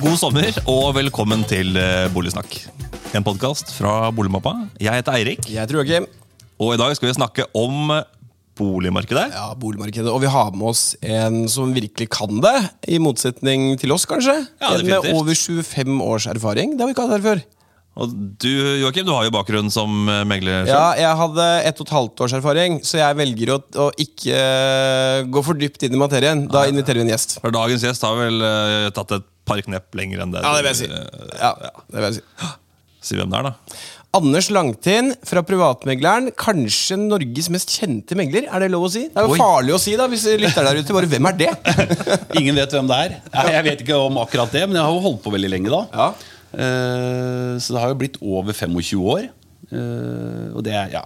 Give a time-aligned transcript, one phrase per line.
[0.00, 2.54] God sommer og velkommen til eh, Boligsnakk.
[3.12, 4.54] En podkast fra Boligmappa.
[4.80, 6.06] Jeg heter Eirik, Jeg heter Joakim.
[6.56, 7.92] og i dag skal vi snakke om
[8.56, 9.26] boligmarkedet.
[9.34, 10.08] Ja, boligmarkedet.
[10.08, 12.56] Og vi har med oss en som virkelig kan det,
[12.88, 14.38] i motsetning til oss, kanskje.
[14.62, 16.78] Ja, en med over 25 års erfaring.
[16.78, 17.42] Det har vi ikke hatt her før.
[18.00, 18.48] Og du
[18.80, 20.64] Joakim, du har jo bakgrunn som eh, megler.
[20.64, 20.72] selv.
[20.72, 24.32] Ja, jeg hadde ett og et halvt års erfaring, så jeg velger å, å ikke
[24.32, 26.46] uh, gå for dypt inn i materien.
[26.48, 27.36] Da inviterer vi en gjest.
[27.42, 30.42] For dagens gjest har vel uh, tatt et par knepp lenger enn det.
[30.46, 30.90] Ja, det vil jeg si.
[30.90, 31.54] eh, Ja,
[31.90, 32.52] det vil jeg si.
[33.10, 33.80] Si hvem det er, da.
[34.18, 36.32] Anders Langtind fra Privatmegleren.
[36.34, 38.48] Kanskje Norges mest kjente megler?
[38.50, 39.04] Er det lov å si?
[39.06, 39.38] Det er jo Oi.
[39.38, 40.96] farlig å si, da, hvis lytter der ute.
[40.96, 41.50] Bare hvem er det?
[42.40, 43.14] Ingen vet hvem det er.
[43.36, 45.70] Nei, Jeg vet ikke om akkurat det, men jeg har jo holdt på veldig lenge
[45.72, 45.82] da.
[45.94, 46.08] Ja.
[46.58, 49.28] Eh, så det har jo blitt over 25 år.
[49.70, 51.04] Eh, og det har ja,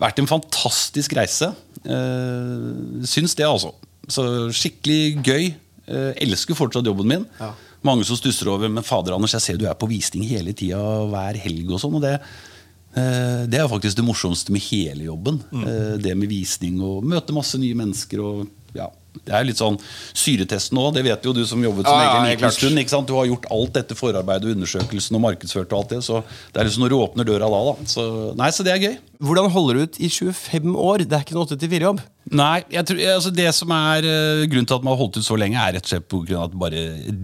[0.00, 1.52] vært en fantastisk reise.
[1.80, 3.74] Uh, syns det, altså.
[4.10, 4.24] Så
[4.56, 5.50] skikkelig gøy.
[5.90, 7.28] Eh, elsker fortsatt jobben min.
[7.40, 7.52] Ja.
[7.86, 10.78] Mange som stusser over Men fader Anders, jeg ser du er på visning hele tida
[11.08, 11.70] hver helg.
[11.72, 15.42] og sånn, og det eh, det er faktisk det morsomste med hele jobben.
[15.52, 15.66] Mm.
[16.02, 18.20] Det med visning og møte masse nye mennesker.
[18.20, 18.88] og ja,
[19.26, 19.78] Det er litt sånn
[20.14, 22.78] syretesten òg, det vet jo du som jobbet som Ja, egen liten stund.
[22.78, 23.08] ikke sant?
[23.08, 26.02] Du har gjort alt dette forarbeidet og undersøkelsen og markedsført og alt det.
[26.06, 26.22] Så
[26.52, 27.90] det er liksom når du åpner døra da, da.
[27.90, 28.04] Så,
[28.38, 28.96] nei, så det er gøy.
[29.20, 31.06] Hvordan holder du ut i 25 år?
[31.08, 32.00] Det er ikke en 8-4-jobb.
[32.30, 35.26] Nei, jeg tror, altså Det som er eh, grunnen til at man har holdt ut
[35.26, 36.82] så lenge, er rett og slett på grunn av at jeg bare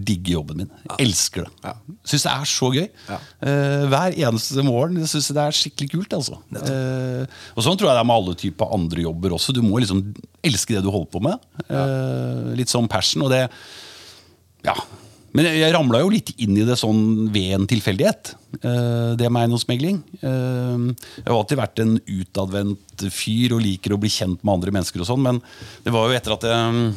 [0.09, 0.71] digger jobben min.
[0.99, 1.53] Elsker det.
[1.63, 1.73] Ja.
[2.11, 2.85] Syns det er så gøy.
[3.07, 3.19] Ja.
[3.39, 6.17] Uh, hver eneste morgen jeg synes jeg det er skikkelig kult.
[6.17, 6.39] altså.
[6.59, 7.23] uh,
[7.55, 9.55] og Sånn tror jeg det er med alle typer andre jobber også.
[9.55, 10.03] Du må liksom
[10.45, 11.49] elske det du holder på med.
[11.69, 13.23] Uh, litt sånn passion.
[13.27, 13.45] og det
[14.65, 14.75] ja.
[15.37, 18.31] Men jeg, jeg ramla jo litt inn i det sånn ved en tilfeldighet.
[18.57, 19.99] Eh, det med eiendomsmegling.
[20.17, 20.87] Eh,
[21.19, 25.03] jeg har alltid vært en utadvendt fyr og liker å bli kjent med andre mennesker.
[25.03, 25.41] og sånn, Men
[25.85, 26.87] det var jo etter at jeg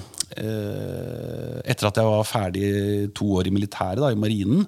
[0.40, 2.70] eh, Etter at jeg var ferdig
[3.18, 4.64] to år i militæret, da, i marinen,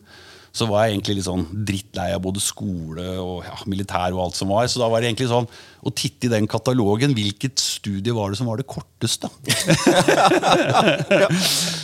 [0.52, 4.36] så var jeg egentlig litt sånn drittlei av både skole og ja, militær og alt
[4.36, 4.66] som var.
[4.68, 7.14] Så da var det egentlig sånn å titte i den katalogen.
[7.16, 9.30] Hvilket studie var det som var det korteste?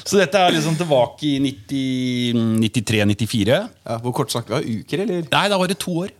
[0.09, 1.39] Så dette er liksom tilbake i
[2.61, 3.57] 93-94.
[3.57, 4.77] Ja, hvor kort snakket vi?
[4.83, 5.25] Uker, eller?
[5.33, 6.13] Nei, da var det to år.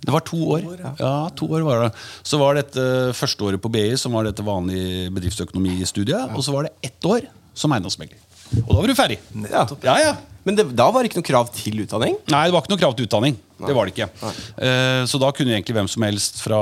[0.00, 0.64] Det var to år.
[0.96, 1.92] Ja, to år var det.
[2.24, 2.82] Så var dette
[3.16, 6.32] første året på BI, som var dette vanlig bedriftsøkonomistudiet.
[6.32, 8.16] Og så var det ett år som eiendomsmegler.
[8.64, 9.20] Og da var du ferdig.
[9.52, 9.68] Ja.
[9.84, 10.12] Ja, ja.
[10.46, 12.16] Men det, da var det ikke noe krav til utdanning?
[12.32, 13.38] Nei, det var ikke noe krav til utdanning.
[13.60, 14.08] Det var det ikke.
[14.56, 16.60] Uh, så da kunne egentlig hvem som helst fra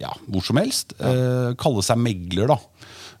[0.00, 2.60] ja, hvor som helst uh, kalle seg megler, da.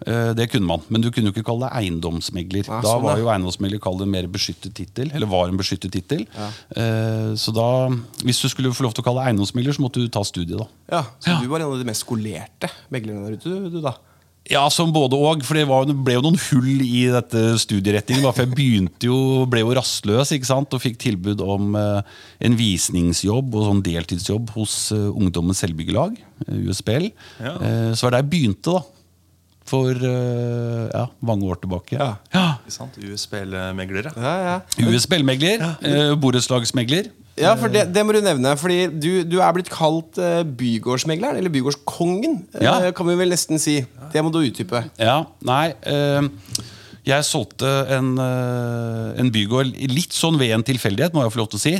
[0.02, 2.66] Eh, det kunne man, men du kunne jo ikke kalle deg eiendomsmegler.
[2.66, 5.12] Ja, da sånn, var jo eiendomsmegler kalt en mer beskyttet tittel.
[5.14, 6.24] Eller var en beskyttet tittel.
[6.34, 6.48] Ja.
[7.38, 7.68] så da,
[8.26, 10.58] hvis du skulle få lov til å kalle deg eiendomsmegler, så måtte du ta studiet,
[10.58, 10.66] da.
[10.90, 11.38] Ja, Så Ja.
[11.38, 13.94] du var en av de mest skolerte meglerne der ute, du, du da?
[14.50, 18.24] Ja, som både og, for det, var, det ble jo noen hull i dette studieretningen.
[18.24, 19.18] bare For jeg begynte jo,
[19.50, 20.74] ble jo rastløs ikke sant?
[20.74, 22.16] og fikk tilbud om eh,
[22.48, 27.08] en visningsjobb og sånn deltidsjobb hos eh, Ungdommens Selvbyggelag, eh, USBL.
[27.38, 27.54] Ja.
[27.54, 28.82] Eh, så var det der jeg begynte, da.
[29.72, 31.94] For eh, ja, mange år tilbake.
[31.94, 32.16] Ja.
[32.34, 32.46] ja.
[32.66, 34.10] USBL-meglere.
[34.18, 34.56] Ja, ja.
[34.90, 35.62] USBL-megler.
[35.86, 37.12] eh, borettslagsmegler.
[37.40, 38.50] Ja, for det, det må du nevne.
[38.60, 42.90] Fordi du, du er blitt kalt eh, bygårdsmegleren, eller bygårdskongen, eh, Ja.
[42.92, 43.78] kan vi vel nesten si.
[44.12, 44.82] Det må du utdype.
[45.00, 46.28] Ja, nei eh,
[47.08, 51.58] Jeg solgte en, en bygård litt sånn ved en tilfeldighet, må jeg få lov til
[51.58, 51.72] å si,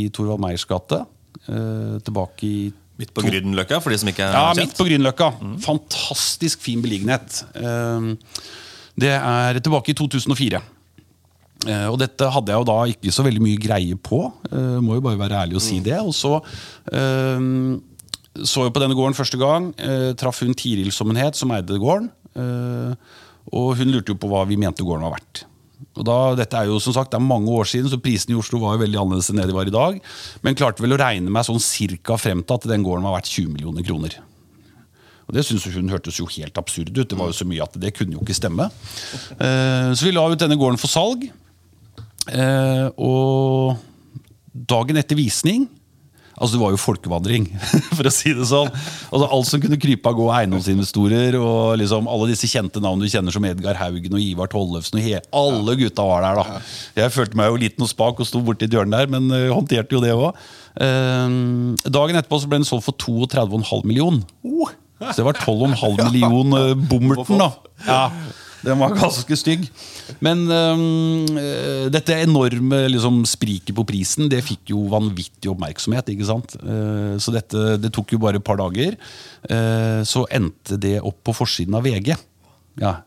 [0.00, 1.02] i Torvald Meyers gate.
[1.48, 2.56] eh, tilbake i
[2.96, 4.68] Midt på Grünerløkka, for de som ikke er Ja, kjent.
[4.70, 5.32] midt på Grünerløkka.
[5.66, 7.40] Fantastisk fin beliggenhet.
[8.94, 10.60] Det er tilbake i 2004.
[11.64, 14.20] Eh, og dette hadde jeg jo da ikke så veldig mye greie på.
[14.50, 15.96] Eh, må jo bare være ærlig og si det.
[16.02, 16.36] Og så
[16.92, 17.48] eh,
[18.34, 19.68] så jeg på denne gården første gang.
[20.18, 22.08] Traff hun Tiril som hun het, som eide gården.
[23.54, 25.44] Og hun lurte jo på hva vi mente gården var verdt.
[25.94, 28.38] Og da, dette er jo som sagt, det er mange år siden, så Prisene i
[28.40, 30.00] Oslo var jo veldig annerledes enn det de var i dag.
[30.42, 33.30] Men klarte vel å regne meg sånn cirka frem til at den gården var verdt
[33.30, 34.18] 20 millioner kroner.
[35.28, 37.06] Og Det synes hun hørtes jo helt absurd ut.
[37.06, 38.66] Det var jo så mye at det kunne jo ikke stemme.
[39.38, 41.30] Så vi la ut denne gården for salg.
[42.32, 43.76] Eh, og
[44.54, 45.66] dagen etter visning
[46.34, 47.44] Altså Det var jo folkevandring,
[47.96, 48.66] for å si det sånn.
[49.14, 53.06] Altså Alt som kunne krype av gå eiendomsinvestorer, og liksom alle disse kjente navn du
[53.06, 54.98] kjenner som Edgar Haugen og Ivar Tollefsen.
[54.98, 56.58] Og he alle gutta var der, da.
[56.98, 59.46] Jeg følte meg jo liten og spak og sto borti et hjørne der, men eh,
[59.54, 60.42] håndterte jo det òg.
[60.74, 64.18] dagen etterpå så ble den solgt for 32,5 million.
[64.42, 67.52] Så det var 12,5 million uh, bommerten, da.
[67.86, 68.02] Ja,
[68.64, 69.66] Den var ganske stygg.
[70.24, 76.10] Men øh, dette enorme liksom, spriket på prisen Det fikk jo vanvittig oppmerksomhet.
[76.12, 76.56] ikke sant?
[76.60, 78.96] Eh, så dette, det tok jo bare et par dager.
[79.48, 82.14] Eh, så endte det opp på forsiden av VG.
[82.82, 82.98] Ja.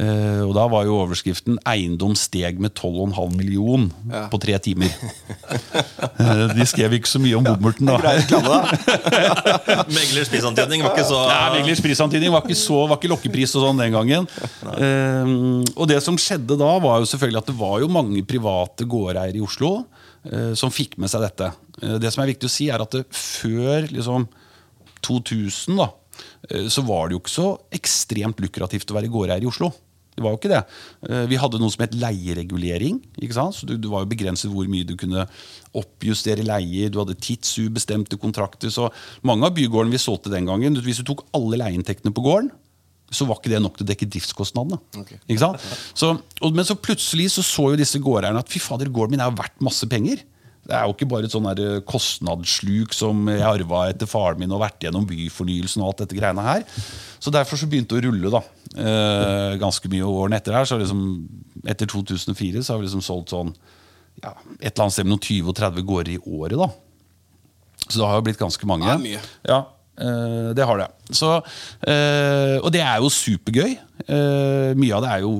[0.00, 4.28] Eh, og da var jo overskriften 'Eiendom steg med 12,5 million Ja.
[4.32, 4.88] på tre timer'.
[6.18, 7.98] Eh, de skrev ikke så mye om bommerten, da.
[9.92, 13.66] Meglers prisantydning var ikke så Nei, Meglers prisantydning var ikke så, var ikke lokkepris og
[13.66, 14.28] sånn den gangen.
[14.64, 15.24] Eh,
[15.76, 19.36] og det som skjedde da, var jo selvfølgelig at det var jo mange private gårdeiere
[19.36, 19.84] i Oslo
[20.54, 21.48] som fikk med seg dette.
[21.98, 24.28] Det som er viktig å si, er at det før liksom
[25.02, 25.88] 2000 da,
[26.72, 29.70] så var det jo ikke så ekstremt lukrativt å være gårdeier i Oslo.
[30.12, 30.58] Det var jo ikke det.
[31.08, 32.98] Eh, Vi hadde noe som het leieregulering.
[33.22, 33.54] ikke sant?
[33.56, 35.24] Så du, du var jo begrenset hvor mye du kunne
[35.78, 36.90] oppjustere leier.
[36.92, 38.68] Du hadde tidsubestemte kontrakter.
[38.74, 38.90] Så
[39.24, 42.50] mange av bygårdene vi solgte den gangen, hvis du tok alle leieinntektene på gården,
[43.12, 44.78] så var ikke det nok til å dekke driftskostnadene.
[45.02, 45.18] Okay.
[45.28, 45.64] Ikke sant?
[45.96, 49.24] Så, og, men så plutselig så, så jo disse gårdeierne at fy fader, gården min
[49.24, 50.22] er jo verdt masse penger.
[50.62, 51.48] Det er jo ikke bare et sånn
[51.90, 56.44] kostnadssluk som jeg arva etter faren min og vært gjennom byfornyelsen og alt dette greiene
[56.46, 56.62] her.
[57.18, 58.42] Så derfor så begynte det å rulle da,
[58.78, 60.06] eh, ganske mye.
[60.06, 61.02] Årene etter her, så liksom,
[61.66, 63.50] etter 2004 så har vi liksom solgt sånn
[64.22, 66.58] ja, et eller annet sted mellom 20 og 30 gårder i året.
[66.58, 66.68] da.
[67.88, 68.86] Så det har jo blitt ganske mange.
[68.86, 69.20] Ja, mye.
[69.48, 69.81] Ja, eh,
[70.56, 70.86] det har det.
[71.12, 71.34] Så,
[71.86, 73.74] eh, og det er jo supergøy.
[74.08, 75.34] Eh, mye av det er jo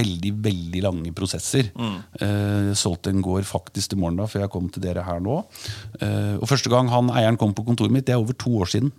[0.00, 1.68] veldig veldig lange prosesser.
[1.76, 5.42] Eh, solgte en gård faktisk til morgen da, før jeg kom til dere her nå.
[6.00, 8.72] Eh, og Første gang han eieren kom på kontoret mitt, det er over to år
[8.72, 8.90] siden.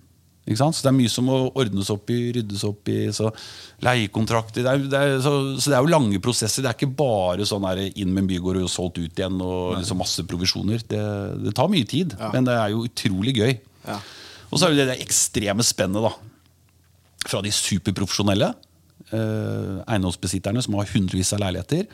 [0.52, 3.12] Så Det er mye som må ordnes opp i, ryddes opp i.
[3.14, 3.30] så
[3.86, 6.64] Leiekontrakter det er, det er, så, så det er jo lange prosesser.
[6.64, 9.78] Det er ikke bare sånn her inn med en bygård og solgt ut igjen og
[9.78, 10.82] liksom masse provisjoner.
[10.82, 11.02] Det,
[11.46, 13.54] det tar mye tid, men det er jo utrolig gøy.
[13.86, 14.00] Ja.
[14.52, 16.12] Og så er det det ekstreme spennet da
[17.30, 18.50] fra de superprofesjonelle
[19.14, 21.86] eh, eiendomsbesitterne som har hundrevis av leiligheter,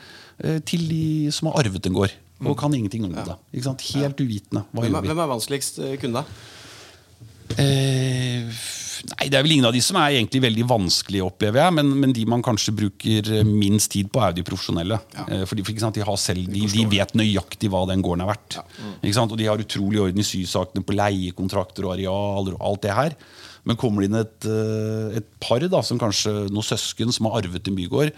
[0.42, 1.02] eh, til de
[1.34, 2.14] som har arvet en gård
[2.46, 3.34] og kan ingenting om det.
[3.52, 3.82] Ikke sant?
[3.96, 4.62] Helt uvitende.
[4.72, 6.22] Hva Hvem, er- hvem er vanskeligst eh, kunde.
[7.58, 8.46] Eh,
[9.12, 11.76] nei, Det er vel ingen av de som er egentlig veldig vanskelige, opplever jeg.
[11.78, 15.00] Men, men de man kanskje bruker eh, minst tid på, er jo de profesjonelle.
[15.16, 15.42] Ja.
[15.48, 18.60] fordi for, sant, de, har selv, de, de vet nøyaktig hva den gården er verdt.
[19.02, 19.34] Ikke sant?
[19.34, 23.18] Og de har utrolig orden i sysakene på leiekontrakter og arealer og alt det her.
[23.68, 27.42] Men kommer det inn et, eh, et par, da, som kanskje noen søsken som har
[27.42, 28.12] arvet en bygård,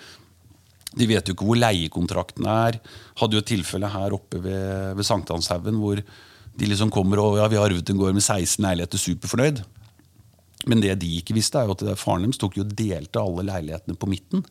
[0.91, 2.81] de vet jo ikke hvor leiekontrakten er.
[3.21, 7.47] Hadde jo et tilfelle her oppe ved, ved Sankthanshaugen hvor de liksom kommer og ja,
[7.51, 9.63] vi har arvet en gård med 16 leiligheter, superfornøyd.
[10.69, 13.97] Men det de ikke visste, er jo at faren deres tok jo delte alle leilighetene
[13.97, 14.43] på midten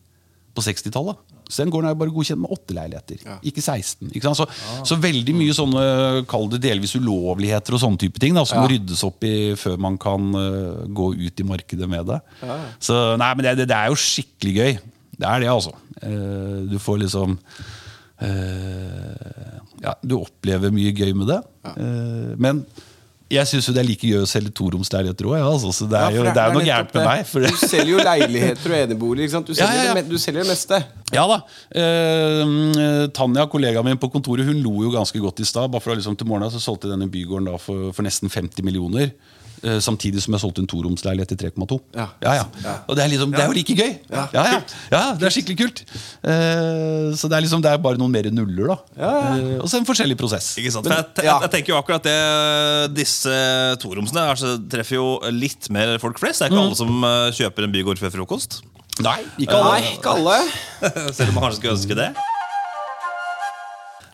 [0.56, 1.19] på 60-tallet.
[1.50, 4.11] Så den gården er jo bare godkjent med åtte leiligheter, ikke 16.
[4.13, 4.38] Ikke sant?
[4.38, 4.45] Så,
[4.85, 5.83] så veldig mye sånne,
[6.29, 9.79] kall det delvis ulovligheter og sånne type ting, da, som må ryddes opp i før
[9.81, 12.19] man kan uh, gå ut i markedet med det.
[12.85, 14.77] Så nei, men det, det, er jo skikkelig gøy.
[15.17, 15.73] Det er det, altså.
[16.03, 17.33] Uh, du får liksom
[18.21, 21.41] uh, Ja, du opplever mye gøy med det.
[22.38, 22.61] Men
[23.30, 26.00] jeg syns jo det er like gøy å selge toromsleiligheter òg, ja, altså, så det
[26.02, 27.30] er jo det er noe gærent med meg.
[27.30, 29.44] Du selger jo leiligheter og eneboliger.
[29.46, 29.94] Du selger, ja.
[29.98, 30.80] Det, du selger det meste.
[31.14, 31.40] Ja da.
[31.78, 35.70] Eh, Tanja, kollegaen min på kontoret, hun lo jo ganske godt i stad.
[35.70, 38.66] Bare for å liksom til morgenen så solgte denne bygården da for, for nesten 50
[38.66, 39.14] millioner.
[39.63, 41.77] Eh, samtidig som jeg solgte en toromsleilighet til 3,2.
[41.97, 42.07] Ja.
[42.23, 42.75] Ja, ja.
[42.88, 43.91] Og det er, liksom, det er jo like gøy!
[44.11, 44.45] Ja, ja.
[44.94, 45.83] ja, det er skikkelig kult.
[46.23, 48.79] Eh, så det er liksom Det er bare noen mer nuller, da.
[48.95, 50.51] Eh, og så en forskjellig prosess.
[50.61, 50.89] Ikke sant?
[50.89, 52.17] For jeg, jeg, jeg tenker jo akkurat det
[52.95, 53.35] Disse
[53.83, 56.44] toromsene altså, treffer jo litt mer folk flest.
[56.44, 57.07] Det er ikke alle som
[57.39, 58.61] kjøper en bygård før frokost.
[59.04, 59.78] Nei, ikke alle.
[59.78, 60.42] Nei, ikke alle.
[61.16, 62.11] Selv om man kanskje skulle ønske det.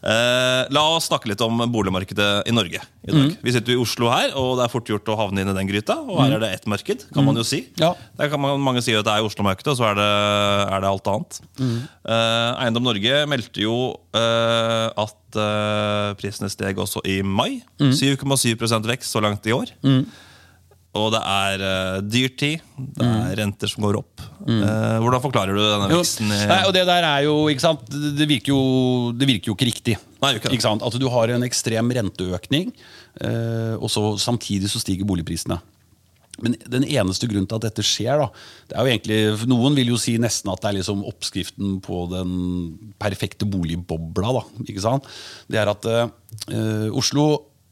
[0.06, 3.32] Eh, la oss snakke litt om boligmarkedet i Norge i dag.
[3.42, 5.70] Vi sitter i Oslo her, og det er fort gjort å havne inn i den
[5.70, 5.98] gryta.
[6.04, 7.64] Og her er det ett marked, kan man jo si.
[7.82, 7.94] Ja.
[8.20, 10.10] Der kan man, mange si at det er Oslo-markedet, og så er det,
[10.76, 11.40] er det alt annet.
[11.58, 13.78] Eh, Eiendom Norge meldte jo
[14.14, 17.64] eh, at eh, prisene steg også i mai.
[17.82, 19.74] 7,7% vekst så langt i år.
[20.96, 22.64] Og det er uh, dyrtid,
[22.96, 24.24] det er renter som går opp.
[24.46, 26.30] Eh, hvordan forklarer du denne veksten?
[26.30, 28.60] Nei, og det der er jo, ikke sant Det virker jo,
[29.18, 29.96] det virker jo ikke riktig.
[30.22, 30.76] Nei, ikke ikke?
[30.78, 32.72] Altså, du har en ekstrem renteøkning,
[33.24, 35.60] uh, og så samtidig så stiger boligprisene.
[36.44, 38.28] Men den eneste grunnen til at dette skjer, da
[38.70, 42.06] det er jo egentlig, Noen vil jo si nesten at det er liksom oppskriften på
[42.12, 42.32] den
[43.02, 44.34] perfekte boligbobla.
[44.40, 45.08] da, ikke sant?
[45.52, 47.28] Det er at eh, Oslo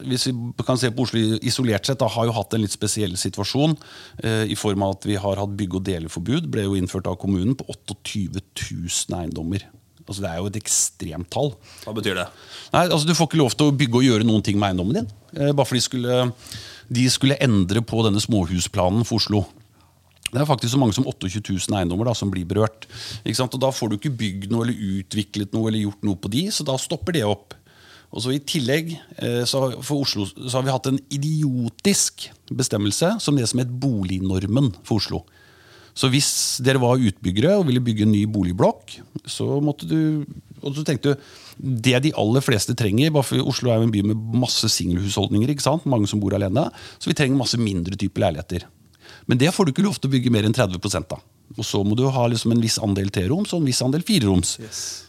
[0.08, 3.16] hvis vi kan se på Oslo isolert sett, da, har jo hatt en litt spesiell
[3.20, 3.76] situasjon.
[4.22, 6.50] Eh, I form av at vi har hatt bygge- og deleforbud.
[6.52, 9.66] Ble jo innført av kommunen på 28 000 eiendommer.
[10.04, 11.54] Altså Det er jo et ekstremt tall.
[11.86, 12.28] Hva betyr det?
[12.74, 15.00] Nei, altså Du får ikke lov til å bygge og gjøre noen ting med eiendommen
[15.00, 15.10] din.
[15.34, 16.32] Eh, bare fordi de skulle,
[17.00, 19.46] de skulle endre på denne småhusplanen for Oslo.
[20.34, 22.88] Det er faktisk så mange som 28 000 eiendommer da, som blir berørt.
[23.24, 26.48] Og Da får du ikke bygd noe eller utviklet noe eller gjort noe på de,
[26.50, 27.54] så da stopper det opp.
[28.14, 33.16] Og så I tillegg eh, så for Oslo så har vi hatt en idiotisk bestemmelse
[33.22, 35.24] som det som het bolignormen for Oslo.
[35.94, 36.30] Så hvis
[36.66, 38.96] dere var utbyggere og ville bygge en ny boligblokk,
[39.30, 40.26] så måtte du
[40.64, 41.26] Og så tenkte du
[41.84, 45.50] det de aller fleste trenger bare for Oslo er jo en by med masse singelhusholdninger.
[45.52, 45.84] ikke sant?
[45.84, 46.70] Mange som bor alene.
[46.98, 48.64] Så vi trenger masse mindre typer leiligheter.
[49.28, 51.20] Men det får du ikke lov til å bygge mer enn 30 av.
[51.54, 54.56] Og så må du ha liksom en viss andel treroms og en viss andel fireroms.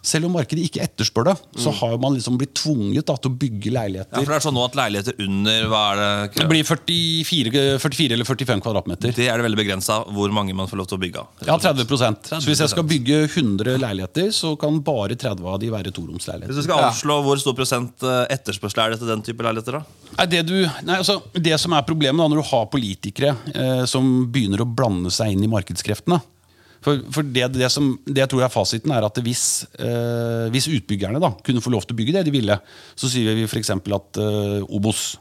[0.05, 3.37] Selv om markedet ikke etterspør det, så har man liksom blitt tvunget da, til å
[3.41, 4.13] bygge leiligheter.
[4.13, 6.09] Ja, for det er sånn nå at leiligheter under hva er det?
[6.37, 9.15] Det blir 44, 44 eller 45 kvadratmeter.
[9.17, 11.47] Det er det veldig begrensa hvor mange man får lov til å bygge av.
[11.49, 15.71] Ja, 30% Så hvis jeg skal bygge 100 leiligheter, så kan bare 30 av de
[15.73, 19.45] være Hvis du skal avslå hvor stor prosent eh, etterspørsel er det til den type
[19.45, 19.79] leiligheter?
[19.79, 20.29] da?
[20.29, 24.27] Det, du, nei, altså, det som er problemet da, når du har politikere eh, som
[24.31, 26.21] begynner å blande seg inn i markedskreftene
[26.85, 30.69] For, for det, det, som, det jeg tror er fasiten, er at hvis, eh, hvis
[30.69, 32.57] utbyggerne da, kunne få lov til å bygge det de ville,
[32.93, 33.73] så sier vi f.eks.
[33.73, 35.15] at eh, Obos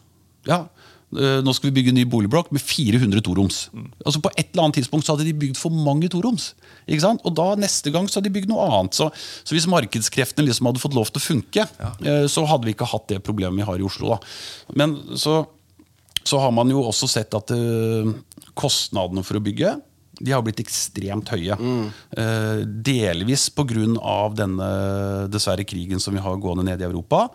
[0.44, 0.66] ja,
[1.16, 3.62] eh, nå skal vi bygge en ny boligblokk med 400 toroms.
[4.04, 6.50] Altså På et eller annet tidspunkt så hadde de bygd for mange toroms.
[6.84, 7.24] Ikke sant?
[7.24, 8.98] Og da neste gang så hadde de bygd noe annet.
[8.98, 9.08] Så,
[9.40, 11.66] så hvis markedskreftene liksom hadde fått lov til å funke,
[12.04, 14.14] eh, så hadde vi ikke hatt det problemet vi har i Oslo.
[14.14, 14.20] da.
[14.76, 15.40] Men så,
[16.20, 18.14] så har man jo også sett at eh,
[18.52, 19.78] kostnadene for å bygge
[20.20, 21.56] de har blitt ekstremt høye.
[22.16, 23.64] Eh, delvis pga.
[24.36, 24.68] denne
[25.32, 27.28] dessverre krigen som vi har gående nede i Europa.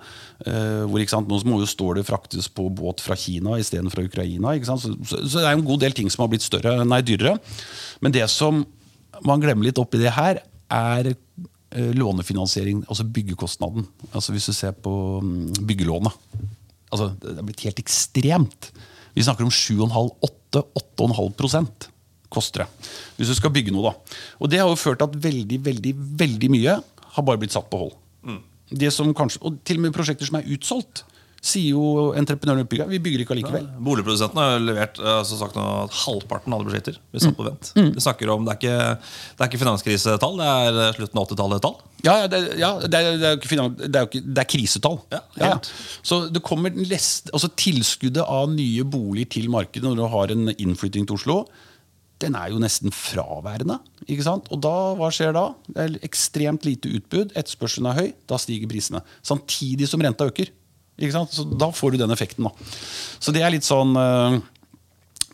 [0.45, 4.07] Eh, hvor ikke sant, Nå må jo stålet fraktes på båt fra Kina istedenfor fra
[4.07, 4.55] Ukraina.
[4.55, 4.81] Ikke sant?
[4.81, 7.37] Så, så, så det er en god del ting som har blitt større, nei, dyrere.
[8.01, 8.65] Men det som
[9.25, 13.87] man glemmer litt oppi det her, er eh, lånefinansiering, altså byggekostnaden.
[14.13, 16.13] Altså Hvis du ser på mm, byggelånet.
[16.89, 18.71] Altså, det er blitt helt ekstremt.
[19.13, 21.89] Vi snakker om 7,5-8-8,5
[22.29, 22.89] koster det.
[23.17, 24.17] Hvis du skal bygge noe, da.
[24.39, 25.93] Og det har jo ført til at veldig, veldig,
[26.23, 26.79] veldig mye
[27.15, 27.95] har bare blitt satt på hold.
[28.69, 31.03] Det som kanskje, og til og med prosjekter som er utsolgt,
[31.39, 32.89] sier jo entreprenøren utbygger.
[32.91, 33.67] vi bygger ikke allikevel.
[33.87, 37.45] Boligprodusentene har levert eh, altså sagt nå at halvparten av alle prosjekter blir satt på
[37.47, 37.69] vent.
[37.79, 38.97] Vi snakker om, Det er ikke,
[39.39, 41.77] det er ikke finanskrisetall, det er slutten av 80-tallet-tall.
[42.03, 44.49] Ja, ja, det, ja det, er, det, er jo ikke, finan- det er Det er
[44.51, 44.99] krisetall.
[45.15, 45.71] Ja, helt.
[46.11, 50.51] Så det kommer lest, altså Tilskuddet av nye boliger til markedet når du har en
[50.57, 51.39] innflytting til Oslo,
[52.19, 53.79] den er jo nesten fraværende.
[54.07, 54.49] ikke sant?
[54.51, 55.45] Og da, hva skjer da?
[55.69, 59.01] Det er ekstremt lite utbud, etterspørselen er høy, da stiger prisene.
[59.23, 60.51] Samtidig som renta øker.
[60.99, 61.31] ikke sant?
[61.33, 62.43] Så Da får du den effekten.
[62.43, 62.51] da.
[63.19, 64.39] Så det er litt sånn øh,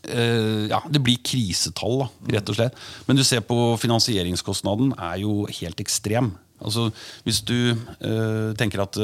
[0.09, 2.75] øh, ja, Det blir krisetall, da, rett og slett.
[3.07, 6.35] Men du ser på finansieringskostnaden er jo helt ekstrem.
[6.61, 6.91] Altså,
[7.23, 8.97] Hvis du øh, tenker at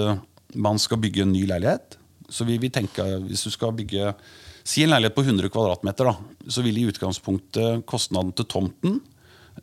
[0.53, 1.97] man skal bygge en ny leilighet,
[2.29, 4.13] så vil vi tenke Hvis du skal bygge
[4.63, 8.99] Si en leilighet på 100 kvadratmeter, da, så vil i utgangspunktet kostnaden til tomten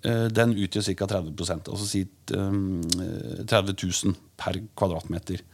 [0.02, 1.08] eh, den utgjør ca.
[1.14, 5.44] 30% altså si eh, 30 000 per kvadratmeter.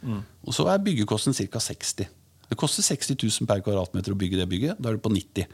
[0.45, 1.61] Og så er byggekosten ca.
[1.61, 2.05] 60
[2.49, 4.81] Det koster 60 000 per kvadratmeter å bygge det bygget.
[4.81, 5.49] Da er det på 90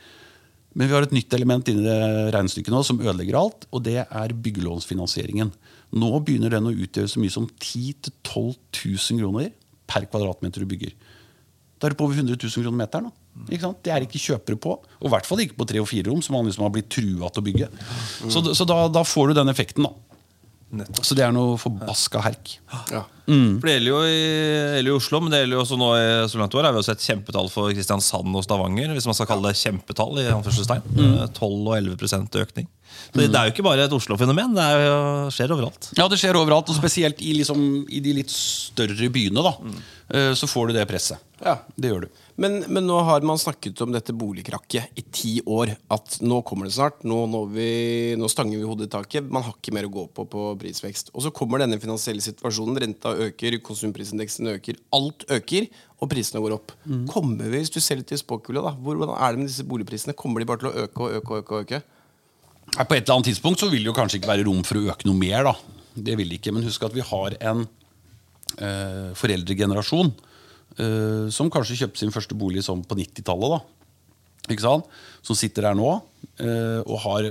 [0.74, 4.06] Men vi har et nytt element inni det regnestykket nå som ødelegger alt, og det
[4.06, 5.52] er byggelånsfinansieringen.
[5.92, 8.56] Nå begynner den å utgjøre så mye som 10 000-12
[9.12, 9.50] 000 kroner
[9.92, 10.94] per kvadratmeter du bygger.
[11.76, 13.12] Da er det på over 100 000 kroner meteren.
[13.34, 13.48] Da.
[13.56, 13.82] Ikke sant?
[13.84, 14.78] Det er ikke kjøpere på.
[15.02, 16.90] Og i hvert fall ikke på tre og fire rom, som man liksom har blitt
[16.94, 17.70] trua til å bygge.
[18.28, 19.88] Så, så da, da får du den effekten.
[19.88, 19.94] da.
[21.04, 22.54] Så det er noe forbaska herk.
[22.94, 23.02] Ja.
[23.28, 24.20] For Det gjelder jo i,
[24.78, 26.64] gjelder i Oslo, men det gjelder jo også nå i så langt år.
[26.68, 30.22] har Vi har sett kjempetall for Kristiansand og Stavanger, hvis man skal kalle det kjempetall.
[30.24, 30.86] i anførselstegn.
[30.96, 32.70] Eh, 12 og 11% økning.
[33.12, 34.96] Så det, det er jo ikke bare et Oslo-fenomen, det er jo,
[35.36, 35.90] skjer overalt.
[36.00, 37.62] Ja, det skjer overalt, og spesielt i, liksom,
[37.92, 39.44] i de litt større byene.
[39.44, 39.56] da
[40.12, 41.20] Eh, Så får du det presset.
[41.40, 41.58] Ja.
[41.80, 42.10] Det gjør du.
[42.42, 45.76] Men, men nå har man snakket om dette boligkrakket i ti år.
[45.94, 47.04] At nå kommer det snart.
[47.06, 47.68] Nå, når vi,
[48.18, 49.28] nå stanger vi hodet i taket.
[49.30, 51.12] Man har ikke mer å gå på på prisvekst.
[51.14, 52.80] Og så kommer denne finansielle situasjonen.
[52.82, 54.80] Renta øker, konsumprisindeksen øker.
[54.98, 55.70] Alt øker,
[56.02, 56.74] og prisene går opp.
[57.12, 60.18] Kommer vi, hvis du ser litt i spåkula, da, hvordan er det med disse boligprisene?
[60.18, 61.54] Kommer de bare til å øke og øke og øke?
[61.54, 61.84] og øke?
[62.72, 64.90] På et eller annet tidspunkt så vil det jo kanskje ikke være rom for å
[64.90, 65.52] øke noe mer.
[65.52, 65.56] da
[65.94, 67.66] Det vil det ikke, Men husk at vi har en
[68.58, 70.14] eh, foreldregenerasjon
[70.78, 73.56] eh, som kanskje kjøpte sin første bolig sånn på 90-tallet.
[73.56, 74.90] da Ikke sant?
[75.26, 75.90] Som sitter der nå
[76.42, 77.28] uh, og har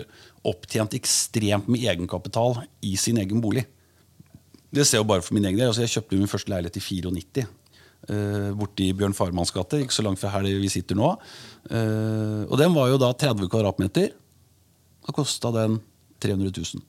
[0.47, 3.66] opptjent ekstremt med egenkapital i sin egen bolig.
[4.70, 5.73] Det ser jeg jo bare for min egen del.
[5.73, 7.47] Altså, jeg kjøpte min første leilighet i 94.
[8.11, 11.11] Uh, borti Bjørn Farmanns gate, ikke så langt fra her vi sitter nå.
[11.68, 14.14] Uh, og den var jo da 30 kvadratmeter.
[15.04, 15.80] Da kosta den
[16.23, 16.85] 300 000.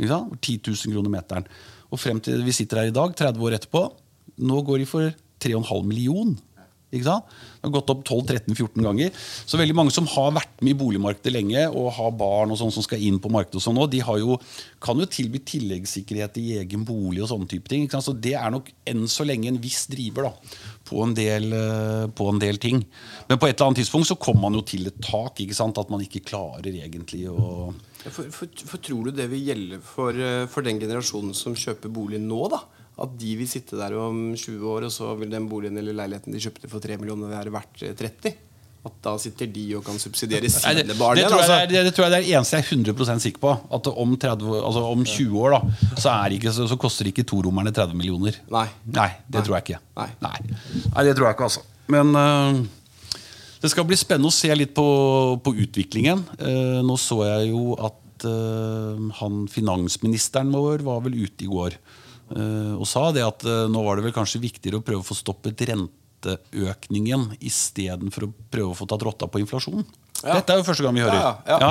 [0.00, 0.34] Ikke sant?
[0.40, 1.46] 10 000 kroner meteren.
[1.90, 3.84] Og frem til vi sitter her i dag, 30 år etterpå,
[4.40, 5.10] nå går de for
[5.42, 6.36] 3,5 million.
[6.90, 7.34] Ikke sant?
[7.60, 9.10] Det har gått opp 12-13-14 ganger.
[9.46, 12.72] Så veldig mange som har vært med i boligmarkedet lenge og har barn og sånn
[12.74, 14.38] som skal inn på markedet, og sånn de jo,
[14.82, 17.86] kan jo tilby tilleggssikkerhet i egen bolig og sånne type ting.
[17.90, 20.56] Så det er nok enn så lenge en viss driver da,
[20.88, 22.82] på en, del, eh, på en del ting.
[23.28, 25.38] Men på et eller annet tidspunkt så kommer man jo til et tak.
[25.38, 25.78] ikke sant?
[25.78, 27.70] At man ikke klarer egentlig å
[28.00, 31.92] For, for, for tror du det vil gjelde for, eh, for den generasjonen som kjøper
[31.92, 32.64] bolig nå, da?
[33.00, 36.34] At de vil sitte der om 20 år, og så vil den boligen eller leiligheten
[36.34, 38.34] de kjøpte for 3 millioner, være verdt eh, 30?
[38.80, 41.56] At da sitter de og kan subsidiere sine det, barn det, tror jeg det, Altså.
[41.58, 43.52] er, det, det tror jeg det er det eneste jeg er 100 sikker på.
[43.76, 45.60] At om, 30, altså om 20 år da,
[45.92, 48.40] så, er ikke, så, så koster ikke torommerne 30 millioner.
[48.52, 48.66] Nei.
[48.88, 49.82] Nei, det tror jeg ikke.
[50.00, 50.08] Nei.
[50.24, 50.36] Nei.
[50.94, 51.64] Nei, det tror jeg ikke, altså.
[51.92, 52.60] Men uh,
[53.60, 54.88] det skal bli spennende å se litt på,
[55.44, 56.24] på utviklingen.
[56.40, 61.76] Uh, nå så jeg jo at uh, han finansministeren vår var vel ute i går
[62.30, 65.16] og sa det at øh, nå var det vel kanskje viktigere å prøve å få
[65.18, 69.86] stoppet renteøkningen istedenfor å prøve å få tatt rotta på inflasjonen.
[70.20, 70.36] Ja.
[70.36, 71.16] Dette er jo første gang vi hører.
[71.48, 71.70] Ja, ja.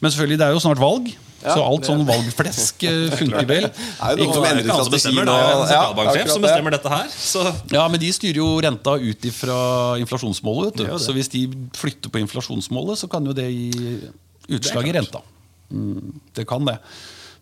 [0.00, 1.10] Men selvfølgelig, det er jo snart valg.
[1.42, 3.64] Så alt sånn valgflesk eh, funker vel.
[3.66, 6.44] Jo noen Ikke- som er endrer ikke som bestemmer, det er en sentralbanksjef Ja, som
[6.46, 7.08] bestemmer dette her.
[7.18, 7.42] Så
[7.74, 9.56] Ja, men de styrer jo renta ut ifra
[10.02, 10.78] inflasjonsmålet.
[10.78, 11.02] Vet du.
[11.02, 11.42] Så hvis de
[11.76, 13.98] flytter på inflasjonsmålet, så kan jo det gi
[14.54, 15.20] utslag i renta.
[15.74, 16.78] Mm, det kan det.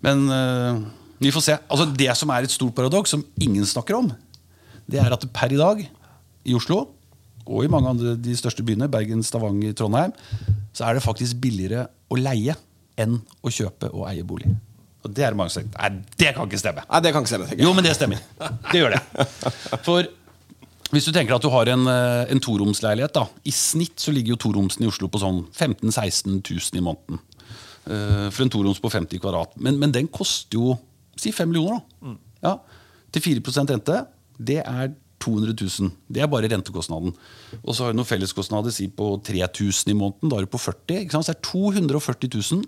[0.00, 0.80] Men eh,
[1.20, 1.56] vi får se.
[1.68, 4.08] Altså, det som er et stort paradoks, som ingen snakker om,
[4.90, 5.82] det er at per i dag
[6.48, 6.86] i Oslo
[7.50, 10.12] og i mange andre de største byene, Bergen, Stavanger, Trondheim,
[10.76, 12.54] så er det faktisk billigere å leie
[13.00, 14.50] enn å kjøpe og eie bolig.
[15.00, 15.88] Og det er mange som Nei,
[16.20, 16.84] det kan ikke stemme.
[16.84, 17.46] Nei, det kan ikke stemme.
[17.48, 17.66] tenker jeg.
[17.66, 18.20] Jo, men det stemmer.
[18.70, 19.00] Det gjør det.
[19.86, 20.08] For
[20.92, 23.24] hvis du tenker at du har en, eh, en toromsleilighet, da.
[23.46, 27.20] I snitt så ligger jo toromsen i Oslo på sånn 15 000-16 000 i måneden.
[27.86, 29.56] Eh, For en toroms på 50 kvadrat.
[29.56, 30.76] Men, men den koster jo
[31.20, 32.16] si 5 millioner, da.
[32.42, 32.54] Ja.
[33.12, 34.00] Til 4% rente.
[34.40, 35.90] Det er 200 000.
[36.08, 37.12] Det er bare rentekostnaden.
[37.60, 40.30] Og så har du noen felleskostnader si på 3000 i måneden.
[40.32, 41.26] Da er du på 40 ikke sant?
[41.28, 42.62] Så det er 240 000.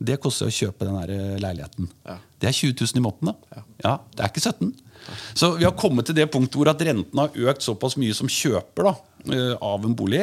[0.00, 1.90] Det koster å kjøpe den der eh, leiligheten.
[2.08, 2.14] Ja.
[2.40, 3.34] Det er 20 000 i måneden.
[3.52, 3.64] da.
[3.84, 4.70] Ja, Det er ikke 17
[5.36, 8.28] Så vi har kommet til det punktet hvor at renten har økt såpass mye som
[8.32, 8.94] kjøper da,
[9.28, 10.22] eh, av en bolig.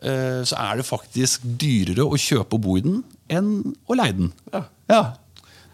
[0.00, 4.16] eh, Så er det faktisk dyrere å kjøpe og bo i den enn å leie
[4.16, 4.32] den.
[4.54, 4.64] Ja.
[4.88, 5.02] Ja.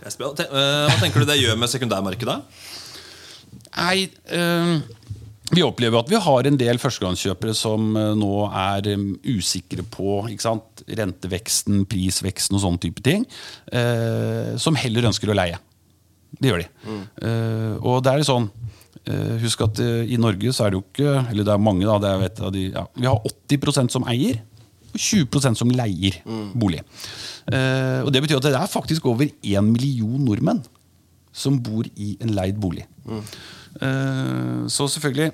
[0.04, 2.36] Hva tenker du det gjør med sekundærmarkedet?
[3.74, 4.74] Nei, eh,
[5.54, 10.20] vi opplever at vi har en del førstegangskjøpere som eh, nå er eh, usikre på
[10.28, 13.26] renteveksten, prisveksten og sånne type ting.
[13.72, 15.58] eh, som heller ønsker å leie.
[16.40, 16.68] Det gjør de.
[17.22, 18.48] Eh, og det er sånn
[19.06, 21.86] eh, Husk at eh, i Norge så er det jo ikke Eller det er mange,
[21.86, 21.94] da.
[22.18, 24.40] Er, de, ja, vi har 80% som eier,
[24.94, 26.20] 20% som leier
[26.54, 26.82] bolig.
[27.50, 30.62] Eh, og det betyr at det er faktisk over én million nordmenn
[31.34, 32.86] som bor i en leid bolig.
[33.10, 35.32] Eh, så selvfølgelig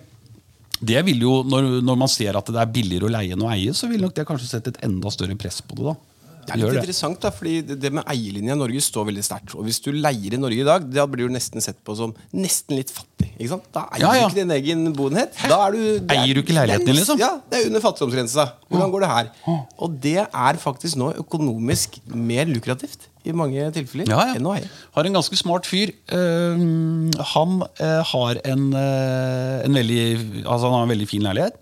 [0.80, 3.50] det vil jo, når, når man ser at det er billigere å leie enn å
[3.52, 5.90] eie, så vil nok det kanskje sette et enda større press på det.
[5.90, 6.09] da
[6.46, 9.54] Det er litt interessant, da, fordi det det med eierlinja i Norge står veldig sterkt.
[9.58, 12.14] Og hvis du leier i Norge i dag, da blir du nesten sett på som
[12.32, 13.28] nesten litt fattig.
[13.36, 13.68] ikke sant?
[13.74, 14.24] Da eier Ja, ja.
[14.28, 15.36] du ikke din egen boenhet.
[15.50, 17.20] Da er du, er- Eier du ikke leiligheten din, liksom?
[17.20, 18.46] Ja, det er under fattigdomsgrensa.
[18.70, 19.30] Hvordan går det her?
[19.78, 24.36] Og det er faktisk nå økonomisk mer lukrativt i mange tilfeller ja, ja.
[24.38, 24.68] enn å eie.
[24.96, 25.92] Har en ganske smart fyr.
[26.08, 30.00] Uh, han uh, har en, uh, en veldig,
[30.46, 31.60] altså han har en veldig fin leilighet.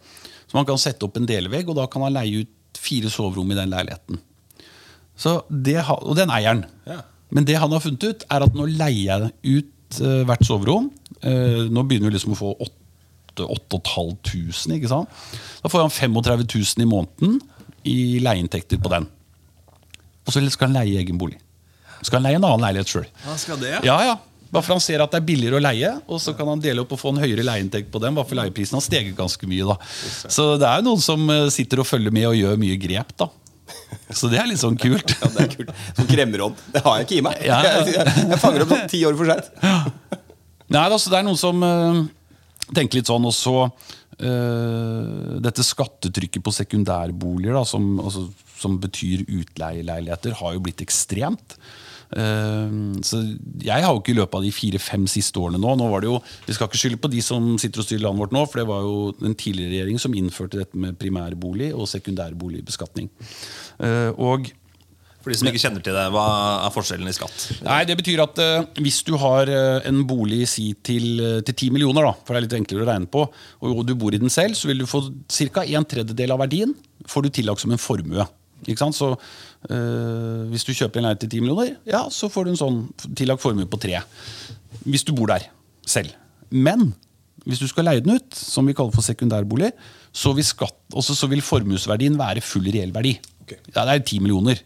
[0.49, 3.51] Så man kan sette opp en delevegg, og da kan han leie ut fire soverom
[3.53, 4.21] i den leiligheten.
[5.19, 6.65] Så det, ha- og den eier han.
[6.89, 7.01] Ja.
[7.35, 10.89] Men det han har funnet ut, er at nå leier jeg ut uh, hvert soverom.
[11.21, 12.53] Uh, nå begynner vi liksom å få
[13.39, 15.11] 8500, ikke sant?
[15.63, 17.37] Da får han 35 000 i måneden
[17.89, 19.07] i leieinntekter på den.
[20.27, 21.39] Og så skal han leie egen bolig.
[22.03, 23.07] Skal han leie en annen leilighet sjøl.
[23.87, 23.99] Ja.
[24.07, 24.17] Ja.
[24.49, 26.81] Bare for han ser at det er billigere å leie, og så kan han dele
[26.81, 28.17] opp og få en høyere leieinntekt på den.
[28.17, 29.67] Bare for leieprisen har steget ganske mye.
[29.69, 29.77] da
[30.33, 33.13] Så det er noen som eh, sitter og følger med og gjør mye grep.
[33.21, 33.29] da
[34.19, 35.15] Så det er litt sånn kult.
[35.19, 35.73] Ja, det er kult.
[35.97, 36.61] Som kremmerånd.
[36.75, 37.43] Det har jeg ikke i meg.
[37.45, 37.59] Ja.
[37.67, 39.51] Jeg, jeg fanger opp sånn ti år for seint.
[40.69, 42.03] Nei, altså, det er noen som eh,
[42.77, 43.27] tenker litt sånn.
[43.29, 48.27] Og så eh, dette skattetrykket på sekundærboliger, da, som, altså,
[48.59, 51.59] som betyr utleieleiligheter, har jo blitt ekstremt.
[52.09, 53.21] Eh, så
[53.61, 56.09] jeg har jo ikke i løpet av de fire-fem siste årene nå nå var det
[56.09, 58.63] jo, Vi skal ikke skylde på de som sitter og styrer landet vårt nå, for
[58.63, 63.11] det var jo den tidligere regjeringen som innførte dette med primærbolig og sekundærboligbeskatning.
[63.85, 64.49] Eh, og
[65.19, 66.25] For de som ikke kjenner til det, hva
[66.65, 67.49] er forskjellen i skatt?
[67.67, 71.69] Nei, Det betyr at uh, hvis du har uh, en bolig si til, ti til
[71.69, 73.27] 10 millioner, da, for det er litt enklere å regne på,
[73.61, 75.67] og du bor i den selv, så vil du få ca.
[75.67, 76.73] en tredjedel av verdien
[77.09, 78.25] får du tillagt som en formue.
[78.67, 78.97] Ikke sant?
[78.97, 79.13] Så
[79.67, 82.79] Hvis du kjøper en leilighet til 10 millioner, ja, så får du en sånn
[83.19, 83.99] tillagt formue på tre.
[84.87, 85.49] Hvis du bor der
[85.89, 86.15] selv.
[86.55, 86.93] Men
[87.49, 89.71] hvis du skal leie den ut, som vi kaller for sekundærbolig,
[90.13, 93.15] så vil, skatt, så vil formuesverdien være full reell verdi.
[93.45, 93.61] Okay.
[93.73, 94.61] Ja, det er 10 millioner.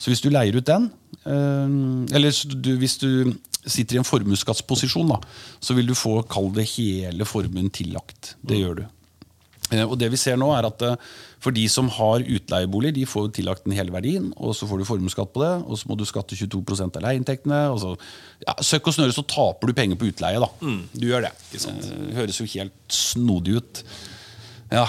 [0.00, 0.88] Så hvis du leier ut den,
[1.22, 1.74] eh,
[2.16, 5.12] eller hvis du sitter i en formuesskattsposisjon,
[5.62, 8.34] så vil du få, kall det hele formuen tillagt.
[8.42, 8.84] Det gjør du.
[9.72, 10.96] Eh, Og det vi ser nå er at eh,
[11.42, 14.84] For de som har utleiebolig, de får tillagt den hele verdien, og så får du
[14.86, 16.62] formuesskatt på det, og så må du skatte 22
[16.96, 17.62] av leieinntektene.
[17.80, 17.96] så-
[18.46, 20.38] Ja, søkk og snøre så taper du penger på utleie.
[20.38, 20.48] da.
[20.94, 21.32] Du gjør det.
[21.50, 23.82] det Høres jo helt snodig ut.
[24.70, 24.86] Ja,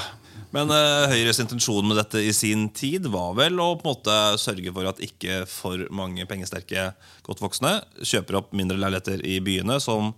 [0.54, 4.38] Men uh, Høyres intensjon med dette i sin tid var vel å på en måte
[4.38, 6.94] sørge for at ikke for mange pengesterke
[7.26, 7.72] godt voksne
[8.06, 10.14] kjøper opp mindre leiligheter i byene som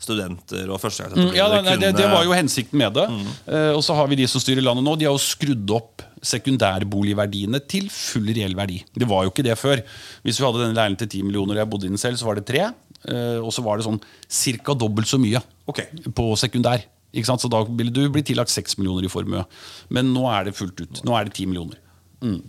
[0.00, 3.04] studenter og førstegangsetablerere Mm, ja, nei, det, det var jo hensikten med det.
[3.46, 4.96] Eh, og så har vi de som styrer landet nå.
[4.98, 8.80] De har jo skrudd opp sekundærboligverdiene til full reell verdi.
[8.96, 9.82] Det var jo ikke det før.
[10.24, 12.28] Hvis vi hadde denne leiligheten til 10 millioner og jeg bodde i den selv, så
[12.28, 12.66] var det tre.
[13.04, 14.76] Uh, og så var det sånn ca.
[14.80, 15.90] dobbelt så mye okay.
[16.16, 16.86] på sekundær.
[17.14, 17.44] Ikke sant?
[17.44, 19.44] Så da ville du bli tillagt 6 millioner i formue.
[19.92, 21.02] Men nå er det fullt ut.
[21.06, 21.80] Nå er det 10 millioner.
[22.24, 22.40] Mm.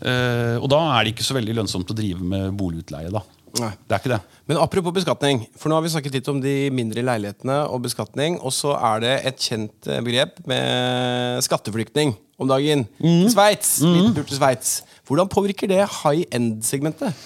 [0.00, 3.12] Uh, og da er det ikke så veldig lønnsomt å drive med boligutleie.
[3.12, 3.22] da.
[3.58, 3.70] Nei.
[3.88, 4.20] Det er ikke det.
[4.50, 8.38] Men apropos beskatning, for nå har vi snakket litt om de mindre leilighetene og beskatning,
[8.40, 12.84] og så er det et kjent eh, begrep med skatteflyktning om dagen.
[13.02, 13.26] Mm.
[13.32, 13.78] Sveits.
[13.84, 14.78] Liten tur til Sveits.
[15.08, 17.16] Hvordan påvirker det high end-segmentet?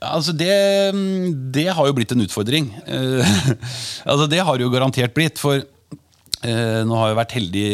[0.00, 0.54] Ja, Altså det,
[1.52, 2.70] det har jo blitt en utfordring.
[2.86, 3.34] Eh,
[4.10, 5.40] altså det har det jo garantert blitt.
[5.42, 7.66] For eh, nå har jeg vært heldig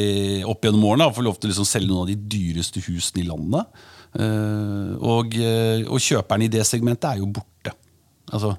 [0.51, 3.23] opp gjennom årene å få lov til å liksom selge noen av de dyreste husene
[3.23, 3.87] i landet.
[4.15, 7.73] Eh, og, eh, og kjøperne i det segmentet er jo borte.
[8.33, 8.55] Altså,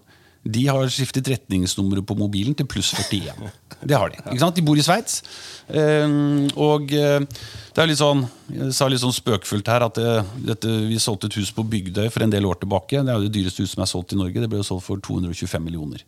[0.48, 3.50] de har skiftet retningsnummeret på mobilen til pluss 41.
[3.84, 4.20] Det har de.
[4.22, 4.56] ikke sant?
[4.56, 5.22] De bor i Sveits.
[5.68, 6.08] Eh,
[6.56, 10.14] og det er litt sånn, jeg sa litt sånn spøkfullt her at det,
[10.54, 13.02] dette, vi solgte et hus på Bygdøy for en del år tilbake.
[13.02, 14.40] Det er jo det dyreste huset som er solgt i Norge.
[14.44, 16.06] Det ble jo solgt for 225 millioner.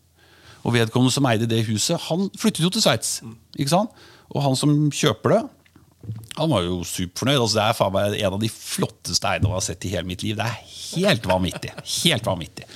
[0.68, 3.20] Og vedkommende som eide det huset, han flyttet jo til Sveits.
[3.58, 3.96] ikke sant?
[4.30, 5.44] Og han som kjøper det,
[6.38, 7.40] han var jo superfornøyd.
[7.42, 10.08] Altså, det er faen meg en av de flotteste eiendommene jeg har sett i hele
[10.08, 10.38] mitt liv.
[10.40, 10.64] Det er
[10.96, 11.74] helt vanvittig.
[12.06, 12.68] Helt vanvittig.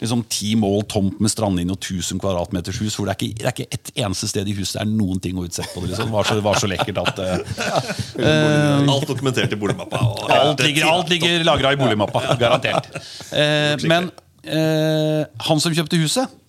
[0.00, 2.96] Liksom Ti mål tomt med strandlinje og 1000 kvadratmeters hus.
[2.98, 5.20] hvor Det er ikke, det er ikke et eneste sted i huset det er noen
[5.22, 5.92] ting å utsette på det.
[5.92, 6.08] Liksom.
[6.10, 10.00] Det, var så, var så lekkert at uh, Alt dokumentert i boligmappa.
[10.02, 12.24] og- Alt ligger, alt ligger lagra i boligmappa.
[12.40, 12.90] Garantert.
[13.30, 14.10] Uh, men
[14.48, 16.40] uh, han som kjøpte huset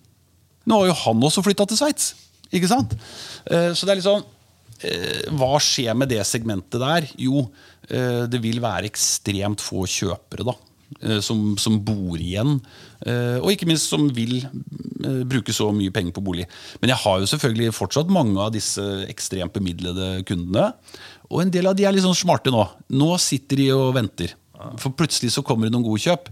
[0.66, 2.14] Nå har jo han også flytta til Sveits.
[2.54, 2.94] Ikke sant?
[3.50, 4.35] Eh, så det er litt sånn eh,
[5.32, 7.06] Hva skjer med det segmentet der?
[7.18, 7.46] Jo,
[7.88, 10.54] eh, det vil være ekstremt få kjøpere da
[11.00, 12.58] eh, som, som bor igjen.
[13.06, 16.44] eh, Og ikke minst som vil eh, bruke så mye penger på bolig.
[16.82, 20.72] Men jeg har jo selvfølgelig fortsatt mange av disse ekstremt bemidlede kundene.
[21.30, 22.66] Og en del av de er litt sånn smarte nå.
[22.94, 24.34] Nå sitter de og venter.
[24.80, 26.28] For plutselig så kommer det noen gode kjøp.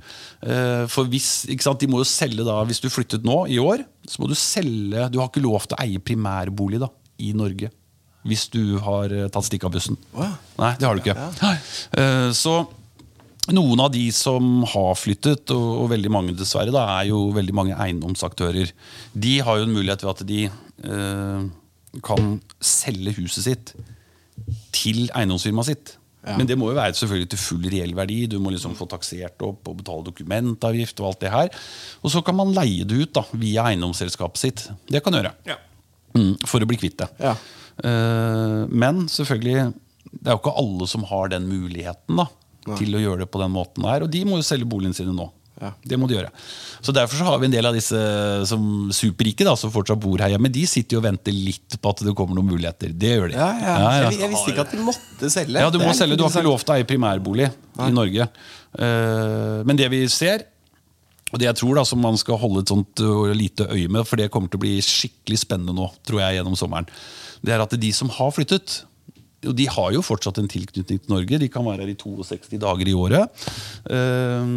[0.49, 3.59] Eh, For hvis, ikke sant, de må jo selge da, hvis du flyttet nå i
[3.61, 6.89] år, så må du selge Du har ikke lov til å eie primærbolig da,
[7.25, 7.73] i Norge.
[8.25, 9.99] Hvis du har eh, tatt stikk av bussen.
[10.17, 10.37] Wow.
[10.63, 11.17] Nei, det har du ikke.
[11.43, 11.55] Nei.
[12.01, 12.55] Eh, Så
[13.53, 17.57] noen av de som har flyttet, og, og veldig mange dessverre, da, er jo veldig
[17.57, 18.71] mange eiendomsaktører.
[19.13, 21.51] De har jo en mulighet ved at de eh,
[22.05, 23.75] kan selge huset sitt
[24.75, 25.93] til eiendomsfirmaet sitt.
[26.25, 26.39] Ja.
[26.41, 28.23] Men det må jo være selvfølgelig til full reell verdi.
[28.33, 31.51] Du må liksom få taksert opp og betale dokumentavgift og alt det her.
[32.01, 34.65] Og så kan man leie det ut da, via eiendomsselskapet sitt.
[34.89, 35.35] Det kan du gjøre.
[35.51, 35.59] Ja.
[36.17, 37.11] Mm, for å bli kvitt det.
[37.21, 37.35] Ja.
[37.83, 39.71] Eh, men selvfølgelig,
[40.15, 42.29] det er jo ikke alle som har den muligheten da,
[42.79, 44.07] til å gjøre det på den måten her.
[44.07, 45.31] Og de må jo selge boligene sine nå.
[45.63, 45.71] Ja.
[45.87, 46.31] Det må de gjøre.
[46.83, 47.99] Så Derfor så har vi en del av disse
[48.51, 50.51] som superrike, da, som fortsatt bor her hjemme.
[50.53, 52.91] De sitter jo og venter litt på at det kommer noen muligheter.
[52.91, 53.39] Det gjør de.
[53.39, 53.77] Ja, ja.
[54.09, 55.63] Jeg, jeg visste ikke at de måtte selge.
[55.63, 56.19] Ja, du må selge.
[56.19, 57.49] Du har ikke lov til å eie primærbolig
[57.87, 58.29] i Norge.
[58.75, 60.49] Eh, men det vi ser,
[61.35, 64.07] og det jeg tror da, som man skal holde et sånt uh, lite øye med,
[64.07, 66.87] for det kommer til å bli skikkelig spennende nå, tror jeg, gjennom sommeren,
[67.45, 68.85] det er at de som har flyttet
[69.49, 71.41] og de har jo fortsatt en tilknytning til Norge.
[71.41, 73.45] De kan være her i 62 dager i året.
[73.91, 74.55] Eh,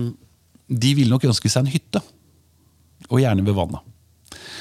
[0.68, 2.02] De vil nok ønske seg en hytte.
[3.08, 3.84] Og gjerne ved vannet.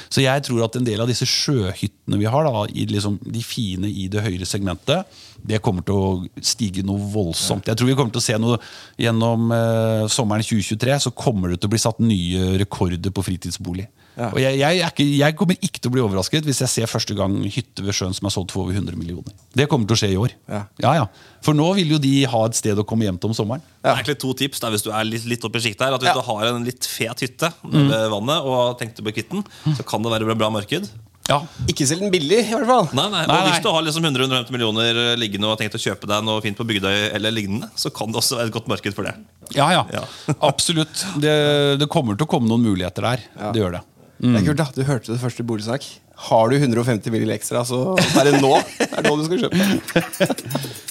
[0.09, 3.43] Så jeg tror at en del av disse sjøhyttene vi har, da, i liksom de
[3.43, 7.67] fine i det høyere segmentet, det kommer til å stige noe voldsomt.
[7.67, 8.59] Jeg tror vi kommer til å se noe
[9.01, 10.99] gjennom eh, sommeren 2023.
[11.07, 13.87] Så kommer det til å bli satt nye rekorder på fritidsbolig.
[14.17, 14.31] Ja.
[14.33, 16.89] Og jeg, jeg, er ikke, jeg kommer ikke til å bli overrasket hvis jeg ser
[16.89, 19.35] første gang hytte ved sjøen som er solgt for over 100 millioner.
[19.53, 20.33] Det kommer til å skje i år.
[20.49, 20.63] Ja.
[20.81, 21.07] Ja, ja.
[21.45, 23.61] For nå vil jo de ha et sted å komme hjem til om sommeren.
[23.83, 25.93] Det er egentlig to tips der, hvis du er litt, litt oppe i sjiktet her.
[25.93, 26.17] At hvis Ja.
[26.17, 27.89] du har en litt fet hytte Mm.
[27.93, 29.43] ved vannet og har tenkt å bli kvitt den,
[29.77, 30.89] så kan det være bra marked.
[31.27, 32.85] Ja, Ikke selg den billig, i hvert fall.
[32.95, 33.51] Nei, nei, Nei, nei.
[33.51, 36.55] Hvis du har liksom 100-150 millioner liggende og har tenkt å kjøpe deg noe fint
[36.55, 39.13] på Bygdøy eller lignende, så kan det også være et godt marked for det.
[39.53, 39.67] ja.
[39.75, 39.83] ja.
[39.91, 40.05] Ja.
[40.47, 41.03] Absolutt.
[41.19, 41.33] Det,
[41.83, 43.25] det kommer til å komme noen muligheter der.
[43.51, 43.83] Det gjør det.
[44.17, 44.67] Det er kult, da.
[44.73, 45.85] Du hørte det første boligsak.
[46.27, 47.29] Har du 150 mill.
[47.35, 50.87] ekstra, så er det nå Det er nå du skal kjøpe.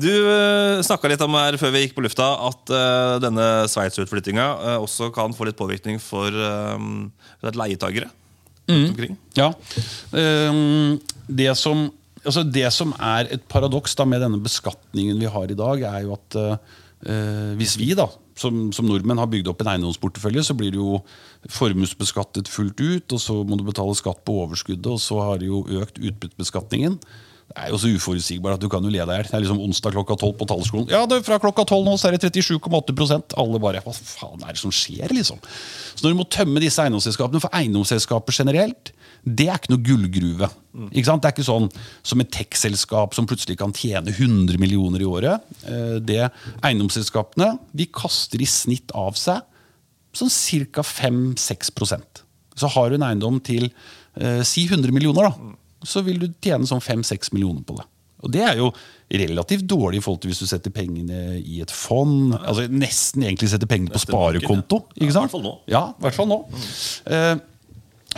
[0.00, 4.46] Du uh, snakka litt om her før vi gikk på lufta at uh, denne Sveits-utflyttinga
[4.62, 7.10] uh, også kan få litt påvirkning for um,
[7.42, 8.08] leietakere.
[8.70, 9.16] Mm.
[9.36, 9.50] Ja.
[10.14, 11.88] Um, det, som,
[12.22, 16.06] altså det som er et paradoks da med denne beskatningen vi har i dag, er
[16.06, 18.06] jo at uh, hvis vi da,
[18.40, 21.00] som, som nordmenn har bygd opp en eiendomsportefølje, så blir det jo
[21.52, 25.50] formuesbeskattet fullt ut, og så må du betale skatt på overskuddet, og så har det
[25.50, 26.98] jo økt utbyttebeskatningen.
[27.50, 29.26] Det er jo så uforutsigbart at du kan jo le deg i hjel.
[29.26, 30.86] Det er liksom onsdag klokka tolv på talerskolen.
[30.92, 34.54] Ja, det fra klokka tolv nå så er det 37,8% Alle bare Hva faen er
[34.54, 35.40] det som skjer, liksom?
[35.42, 38.92] Så når du må tømme disse eiendomsselskapene, for eiendomsselskaper generelt,
[39.24, 40.48] det er ikke noe gullgruve.
[40.90, 41.22] Ikke sant?
[41.22, 41.68] Det er ikke sånn
[42.06, 45.46] som et tech-selskap som plutselig kan tjene 100 millioner i året.
[45.66, 46.22] Eh, det
[46.62, 49.42] Eiendomsselskapene de kaster i snitt av seg
[50.16, 50.30] sånn
[50.74, 50.82] ca.
[50.82, 52.24] 5-6%
[52.58, 53.68] Så har du en eiendom til
[54.16, 55.56] eh, si 100 millioner, da
[55.86, 57.86] så vil du tjene sånn 5-6 millioner på det.
[58.20, 58.66] Og det er jo
[59.20, 62.34] relativt dårlig i forhold til hvis du setter pengene i et fond.
[62.36, 64.82] altså Nesten egentlig setter pengene på sparekonto.
[64.98, 65.24] ikke sant?
[65.24, 65.54] I hvert fall nå.
[65.72, 66.42] Ja, i hvert fall nå.
[66.52, 67.40] Mm.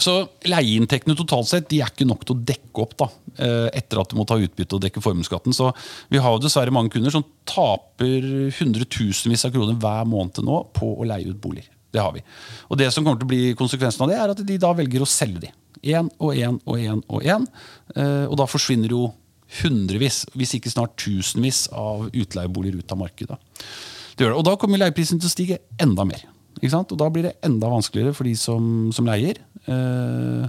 [0.00, 0.14] Så
[0.48, 4.09] leieinntektene totalt sett de er ikke nok til å dekke opp da, eh, etter at
[4.09, 5.52] du må ta utbytte og dekke formuesskatten.
[6.09, 8.24] Vi har jo dessverre mange kunder som taper
[8.57, 11.68] hundretusenvis av kroner hver måned nå på å leie ut boliger.
[11.92, 12.22] Det har vi.
[12.70, 15.05] Og det som kommer til å bli konsekvensen av det, er at de da velger
[15.05, 15.52] å selge de.
[15.92, 17.46] Én og én og én og én.
[17.94, 19.11] Eh, og da forsvinner jo
[19.61, 23.37] hundrevis, hvis ikke snart tusenvis, av utleieboliger ut av markedet.
[24.16, 24.33] Det det.
[24.33, 26.24] Og da kommer leieprisen til å stige enda mer.
[26.62, 29.40] Og da blir det enda vanskeligere for de som, som leier.
[29.66, 30.46] Eh,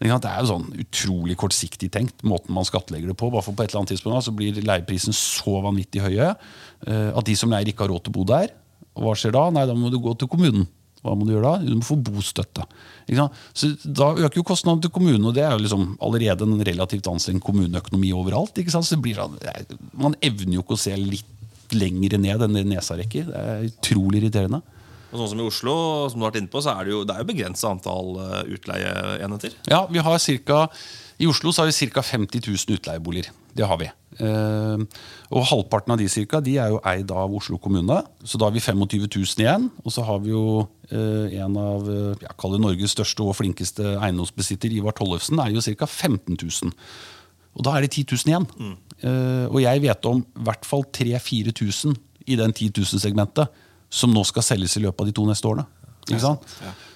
[0.00, 3.28] det er jo sånn utrolig kortsiktig tenkt, måten man skattlegger det på.
[3.32, 7.26] Bare for på et eller annet tidspunkt så blir leieprisen så vanvittig høye eh, at
[7.26, 8.54] de som leier, ikke har råd til å bo der.
[8.96, 9.48] Og hva skjer da?
[9.52, 10.64] Nei, da må du gå til kommunen.
[11.04, 11.64] Hva må du gjøre da?
[11.64, 12.64] Du må få bostøtte.
[13.08, 17.08] Så Da øker jo kostnadene til kommunen, og det er jo liksom allerede en relativt
[17.08, 18.56] anstrengt kommuneøkonomi overalt.
[18.60, 18.88] ikke sant?
[18.88, 19.16] Så det
[19.92, 21.36] Man evner jo ikke å se litt
[21.72, 23.30] lenger ned enn det nesa rekker.
[23.30, 24.60] Det er utrolig irriterende.
[25.10, 25.76] Og sånn som I Oslo
[26.10, 28.18] som du har vært inne på, så er det jo, det er jo begrensa antall
[28.22, 29.56] eh, utleieenheter.
[29.70, 30.64] Ja, vi har cirka,
[31.20, 32.04] I Oslo så har vi ca.
[32.06, 33.32] 50 000 utleieboliger.
[33.56, 33.88] Det har vi.
[34.20, 34.82] Uh,
[35.34, 37.96] og halvparten av de cirka, de er jo eid av Oslo kommune.
[38.22, 39.66] Så da har vi 25 000 igjen.
[39.82, 44.70] Og så har vi jo uh, en av jeg kaller Norges største og flinkeste eiendomsbesitter,
[44.78, 45.88] Ivar Tollefsen, er jo ca.
[45.88, 46.76] 15 000.
[47.58, 48.46] Og da er det 10 000 igjen.
[48.60, 48.76] Mm.
[49.48, 51.94] og jeg vet om i hvert fall 3000-4000
[52.30, 53.48] i den 10 000-segmentet
[53.90, 55.66] som nå skal selges i løpet av de to neste årene.
[56.10, 56.34] Ja.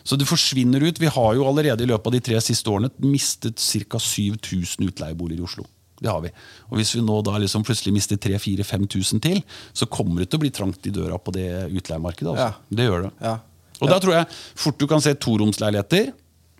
[0.04, 0.98] Så det forsvinner ut.
[1.00, 4.00] Vi har jo allerede i løpet av de tre siste årene mistet ca.
[4.00, 5.66] 7000 utleieboliger i Oslo.
[6.00, 6.30] Det har vi.
[6.70, 9.40] Og Hvis vi nå da liksom plutselig mister 3000-5000 til,
[9.72, 12.34] så kommer det til å bli trangt i døra på det utleiemarkedet.
[12.34, 12.50] Altså.
[12.50, 12.76] Ja.
[12.76, 13.12] Det gjør det.
[13.22, 13.38] Ja.
[13.80, 16.12] Og da tror jeg fort du kan se toromsleiligheter,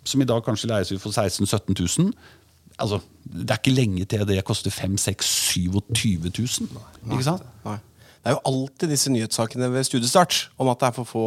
[0.05, 2.13] som i dag kanskje leies ut for 16 000-17 000.
[2.81, 6.81] Altså, det er ikke lenge til det koster 5 6 27 000.
[7.11, 7.45] Ikke sant?
[7.65, 7.77] Nei.
[8.25, 11.25] Det er jo alltid disse nyhetssakene ved studiestart om at det er for, få,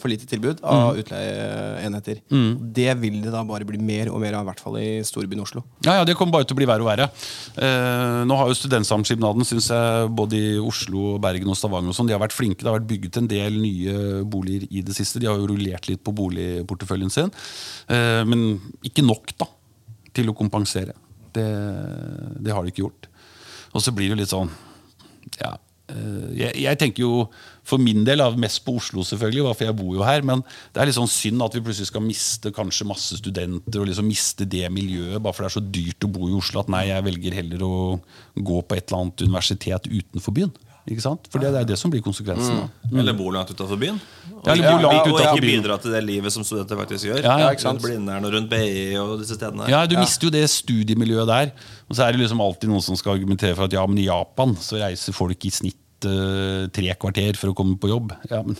[0.00, 1.00] for lite tilbud av mm.
[1.02, 2.22] utleieenheter.
[2.32, 2.54] Mm.
[2.78, 5.44] Det vil det da bare bli mer og mer av, i hvert fall i storbyen
[5.44, 5.60] Oslo.
[5.84, 7.10] Ja, ja, Det kommer bare til å bli verre og verre.
[7.60, 12.08] Eh, nå har jo Studentsamskipnaden synes jeg, både i Oslo, Bergen og Stavanger og sånn,
[12.08, 12.64] de har vært flinke.
[12.64, 15.20] Det har vært bygget en del nye boliger i det siste.
[15.20, 17.28] De har jo rullert litt på boligporteføljen sin.
[17.92, 19.52] Eh, men ikke nok da,
[20.16, 20.96] til å kompensere.
[21.36, 21.50] Det,
[22.40, 23.12] det har de ikke gjort.
[23.76, 24.48] Og så blir det litt sånn
[25.36, 25.58] ja,
[26.36, 27.24] jeg, jeg, tenker jo
[27.66, 30.24] for min del mest på Oslo, selvfølgelig, for jeg bor jo her.
[30.26, 33.90] Men det er litt sånn synd at vi plutselig skal miste kanskje masse studenter og
[33.90, 36.72] liksom miste det miljøet bare for det er så dyrt å bo i Oslo at
[36.72, 37.76] nei, jeg velger heller å
[38.34, 40.54] gå på et eller annet universitet utenfor byen.
[40.90, 41.28] Ikke sant?
[41.30, 42.64] For det er det som blir konsekvensen.
[42.88, 42.96] Mm.
[43.02, 44.00] Eller bor langt utenfor byen.
[44.32, 47.20] Og, ja, eller langt og ikke bidra til det livet som studenter faktisk gjør.
[47.22, 47.82] Ja, ja, ikke sant?
[47.84, 49.68] Blindern og rundt BI og disse stedene.
[49.70, 51.52] Ja, Du mister jo det studiemiljøet der.
[51.86, 54.08] Og så er det liksom alltid noen som skal argumentere for at ja, men i
[54.08, 58.16] Japan så reiser folk i snitt uh, tre kvarter for å komme på jobb.
[58.32, 58.58] Ja, men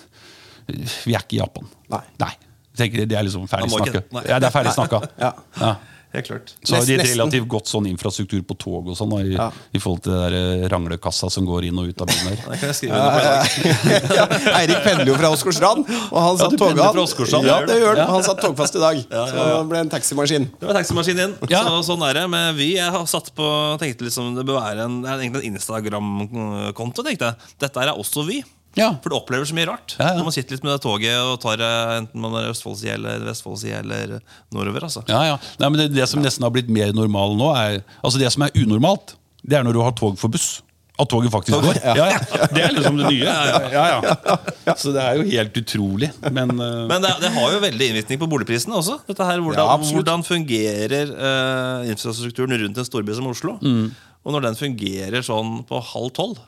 [0.71, 1.67] vi er ikke i Japan.
[1.91, 2.05] Nei.
[2.23, 2.35] Nei.
[2.81, 4.05] Det er liksom ferdig snakka.
[4.29, 5.03] Ja, det er ferdig snakka.
[5.61, 5.75] Ja.
[6.11, 6.17] Ja.
[6.17, 6.55] Helt klart.
[6.63, 9.47] Så har de et relativt godt sånn infrastruktur på tog og sånn, i, ja.
[9.71, 12.39] i, forhold til det der ranglekassa som går inn og ut av byen her.
[14.19, 14.27] ja,
[14.59, 18.11] Eirik pendler jo fra Åsgårdstrand, og han satt, tog, han, ja, det gjør han.
[18.17, 19.03] han satt togfast i dag.
[19.07, 20.51] Så det ble en taximaskin.
[20.59, 21.37] Det var taximaskin inn.
[21.47, 22.27] Så, sånn er det.
[22.35, 23.47] Men vi jeg har satt på
[23.81, 27.07] tenkte liksom, det bør være en, en Instagram-konto.
[27.07, 28.43] tenkte jeg Dette er også vi.
[28.79, 28.93] Ja.
[29.03, 30.17] For du opplever så mye rart ja, ja.
[30.19, 31.63] når man sitter litt med det toget og tar
[31.97, 34.19] enten man er Østfoldsida eller Vestfoldsida eller
[34.55, 34.87] nordover.
[34.87, 35.03] Altså.
[35.11, 35.39] Ja, ja.
[35.59, 38.47] Nei, men det, det, som nesten har blitt mer normal nå, er Altså det som
[38.47, 40.61] er unormalt, det er når du har tog for buss.
[41.01, 41.79] at toget faktisk går.
[41.97, 42.19] Ja, ja.
[42.53, 43.25] Det er liksom det nye.
[43.25, 44.75] Ja, ja.
[44.77, 46.11] Så det er jo helt utrolig.
[46.29, 46.85] Men, uh...
[46.91, 48.99] Men det, det har jo veldig innvirkning på boligprisene også.
[49.09, 53.57] Dette her, Hvordan, hvordan fungerer uh, infrastrukturen rundt en storby som Oslo?
[53.65, 53.89] Mm.
[54.21, 56.43] Og når den fungerer sånn på halv tolv,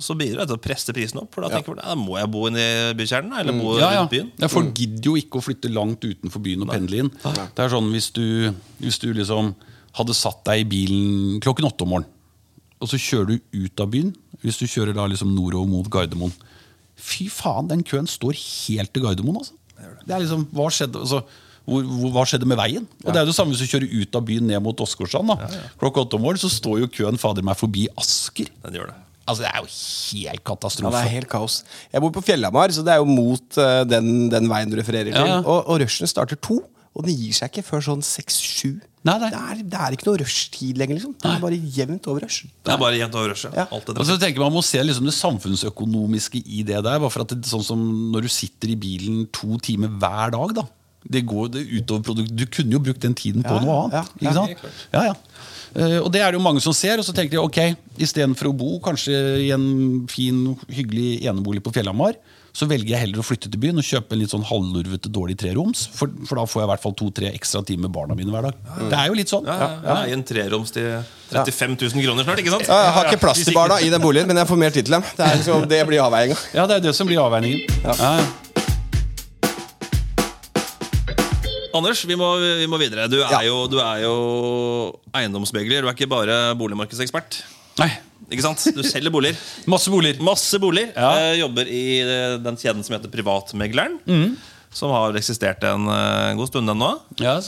[0.00, 1.32] så bidrar det til å presse prisen opp.
[1.34, 1.96] For da tenker ja.
[1.98, 4.06] må jeg bo inne i bykjernen, eller bo ja, ja.
[4.10, 4.30] byen.
[4.40, 7.12] Ja, folk gidder jo ikke å flytte langt utenfor byen og pendle inn.
[7.22, 8.24] Det er sånn hvis du,
[8.82, 9.52] hvis du liksom
[9.98, 12.18] hadde satt deg i bilen klokken åtte om morgenen,
[12.82, 14.10] og så kjører du ut av byen,
[14.42, 16.32] hvis du kjører da liksom nordover mot Gardermoen
[17.02, 19.56] Fy faen, den køen står helt til Gardermoen, altså.
[20.06, 21.22] Det er liksom, hva skjedde, altså,
[21.66, 22.86] hvor, hvor, hva skjedde med veien?
[23.04, 25.32] Og Det er det samme hvis du kjører ut av byen ned mot Åsgårdstrand.
[25.32, 25.62] da.
[25.80, 28.50] Klokka åtte om morgenen så står jo køen fader meg forbi Asker.
[28.66, 28.98] Den gjør det.
[29.26, 31.62] Altså, Det er jo helt Ja, det er helt kaos.
[31.92, 35.12] Jeg bor på Fjellhamar, så det er jo mot uh, den, den veien du refererer
[35.12, 35.28] til.
[35.34, 35.40] Ja.
[35.40, 36.58] Og, og rushene starter to,
[36.92, 38.80] og den gir seg ikke før sånn seks-sju.
[39.02, 39.30] Nei, nei.
[39.32, 41.14] Det, er, det er ikke noe rushtid lenger, liksom.
[41.18, 42.44] Det er bare jevnt over rush.
[42.62, 43.64] Det er bare jevnt over rush, Ja.
[43.74, 47.00] Alt det Og så tenker Man må se liksom det samfunnsøkonomiske i det der.
[47.02, 47.82] Bare for at det, sånn som
[48.14, 50.66] Når du sitter i bilen to timer hver dag da
[51.02, 53.94] Det går det utover produkt Du kunne jo brukt den tiden på Ja, noe annet.
[53.94, 54.66] ja, ikke ja, sant?
[54.92, 55.16] Ja, ja.
[55.74, 57.58] Eh, og det er det jo mange som ser, og så tenker de ok,
[58.04, 62.18] istedenfor å bo kanskje i en fin, hyggelig enebolig på Fjellhamar,
[62.52, 65.38] så velger jeg heller å flytte til byen og kjøpe en litt sånn halvlurvete, dårlig
[65.40, 65.86] treroms.
[65.96, 68.50] For, for da får jeg i hvert fall to-tre ekstra timer med barna mine hver
[68.50, 68.58] dag.
[68.92, 69.48] Det er jo litt sånn.
[69.48, 69.96] Ja, ja, ja.
[70.10, 70.90] I en treroms til
[71.32, 72.68] 35 000 kroner snart, ikke sant?
[72.68, 74.84] Ja, jeg har ikke plass til barna i den boligen, men jeg får mer tid
[74.84, 75.08] til dem.
[75.16, 76.36] Det, er liksom, det blir avveininga.
[76.52, 77.64] Ja, det er det som blir avveiningen.
[77.88, 78.12] Ja.
[81.74, 82.28] Anders, vi må,
[82.60, 83.08] vi må videre.
[83.10, 83.40] Du er, Ja.
[83.46, 84.14] jo, du er jo
[85.16, 85.82] eiendomsmegler.
[85.84, 87.42] Du er ikke bare boligmarkedsekspert.
[87.80, 87.90] Nei,
[88.32, 88.62] Ikke sant?
[88.76, 89.36] Du selger boliger.
[89.72, 90.20] masse boliger.
[90.24, 90.92] Masse boliger.
[90.96, 91.10] Ja.
[91.32, 93.98] Eh, jobber i eh, den kjeden som heter Privatmegleren.
[94.72, 96.94] Som har eksistert en eh, god stund ennå.
[97.20, 97.38] Ja,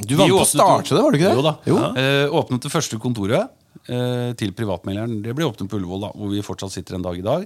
[0.00, 1.36] Du var med på å starte det, var du ikke det?
[1.38, 1.54] Jo da.
[1.68, 1.78] Jo.
[2.00, 3.48] Eh, åpnet det første kontoret
[3.88, 5.18] eh, til privatmegleren.
[5.24, 7.44] Det ble åpnet på Ullevål, da, hvor vi fortsatt sitter en dag i dag.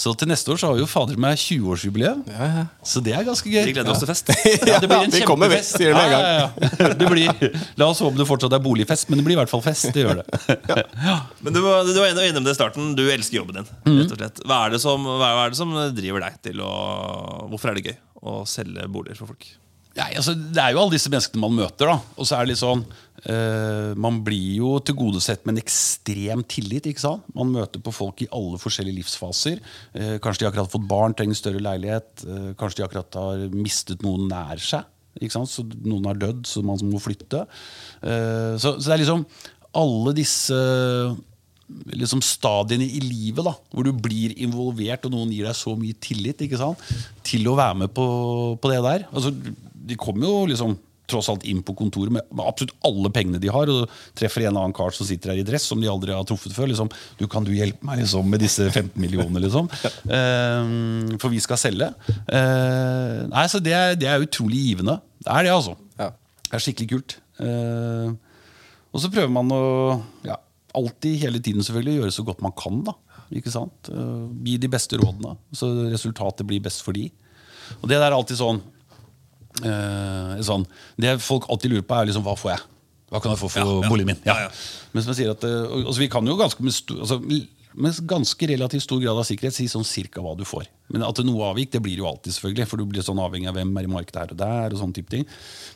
[0.00, 0.06] oktober 2004.
[0.06, 2.22] Så til neste år så har vi jo fader meg 20-årsjubileum.
[2.32, 2.64] Ja, ja.
[2.86, 3.64] Så det er ganske gøy.
[3.68, 4.30] Vi gleder oss til fest.
[4.70, 5.76] Ja, det blir en vi kommer kjempefest.
[5.76, 7.10] vekk, sier det med en gang.
[7.10, 9.90] Blir, la oss håpe det fortsatt er boligfest, men det blir i hvert fall fest.
[9.94, 10.26] Det gjør det.
[11.44, 12.94] Men du, var- du var innom det i starten.
[12.96, 13.70] Du elsker jobben din.
[14.00, 16.70] rett og slett Hva er, det som, hva er det som driver deg til å
[17.50, 17.96] Hvorfor er det gøy
[18.30, 19.46] å selge boliger for folk?
[19.98, 21.88] Nei, altså, det er jo alle disse menneskene man møter.
[21.90, 22.84] da Og så er det litt sånn
[23.28, 26.86] eh, Man blir jo tilgodesett med en ekstrem tillit.
[26.86, 27.26] ikke sant?
[27.36, 29.60] Man møter på folk i alle forskjellige livsfaser.
[29.94, 32.24] Uh, kanskje de akkurat har fått barn, trenger større leilighet.
[32.24, 34.86] Uh, kanskje de akkurat har mistet noen nær seg.
[35.20, 35.50] Ikke sant?
[35.50, 37.42] Så Noen har dødd, så man må flytte.
[38.00, 39.24] Så, så det er liksom
[39.76, 40.54] alle disse
[41.94, 45.96] liksom stadiene i livet da, hvor du blir involvert, og noen gir deg så mye
[46.02, 46.82] tillit ikke sant?
[47.26, 48.06] til å være med på,
[48.60, 49.06] på det der.
[49.10, 49.32] Altså,
[49.90, 50.76] de kommer jo liksom
[51.10, 54.56] tross alt inn på kontoret med, med absolutt alle pengene de har, og treffer en
[54.56, 56.70] annen kar som sitter her i dress som de aldri har truffet før.
[56.70, 59.70] Liksom, du Kan du hjelpe meg liksom, med disse 15 millionene, liksom?
[60.10, 60.70] Eh,
[61.20, 61.86] for vi skal selge.
[62.26, 64.96] Uh, nei, så det er, det er utrolig givende.
[65.20, 65.74] Det er det, altså.
[66.00, 66.08] Ja.
[66.46, 67.16] Det er skikkelig kult.
[67.38, 68.16] Uh,
[68.90, 69.62] og så prøver man å
[70.26, 70.38] ja,
[70.76, 72.82] alltid, hele tiden selvfølgelig, gjøre så godt man kan.
[72.88, 72.96] da
[73.38, 73.90] ikke sant?
[74.42, 77.06] Gi de beste rådene, så resultatet blir best for de.
[77.78, 78.60] Og det der er alltid sånn,
[80.46, 80.62] sånn
[81.00, 82.66] Det folk alltid lurer på, er liksom hva får jeg?
[83.10, 84.20] Hva kan jeg få for boligen min?
[84.94, 87.18] Men som jeg sier at eh, altså, Vi kan jo ganske altså,
[87.70, 90.64] med ganske relativt stor grad av sikkerhet si sånn cirka hva du får.
[90.90, 92.66] Men at det noe avvik, det blir jo alltid, selvfølgelig.
[92.66, 94.74] For du blir sånn avhengig av hvem er i markedet her og der.
[94.74, 95.22] og sånne type ting.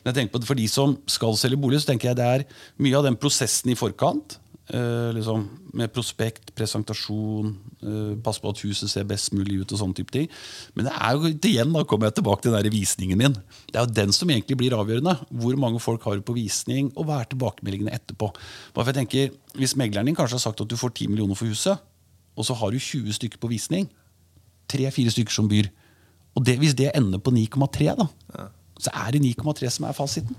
[0.03, 2.27] Men jeg tenker på at for de som skal selge bolig, så tenker jeg det
[2.27, 2.43] er
[2.83, 4.35] mye av den prosessen i forkant.
[4.73, 7.51] Eh, liksom, med prospekt, presentasjon,
[7.83, 9.71] eh, passe på at huset ser best mulig ut.
[9.71, 10.29] og sånne type ting.
[10.75, 13.33] Men det er jo igjen, da kommer jeg tilbake til den der visningen min.
[13.71, 15.17] Det er jo den som egentlig blir avgjørende.
[15.29, 18.33] Hvor mange folk har du på visning, og hva er tilbakemeldingene etterpå.
[18.73, 21.33] Bare for jeg tenker, Hvis megleren din kanskje har sagt at du får 10 millioner
[21.33, 21.79] for huset,
[22.35, 23.87] og så har du 20 stykker på visning,
[24.67, 25.69] tre-fire stykker som byr,
[26.35, 28.07] og det, hvis det ender på 9,3, da,
[28.77, 30.35] så er det 9,3 som er fasiten.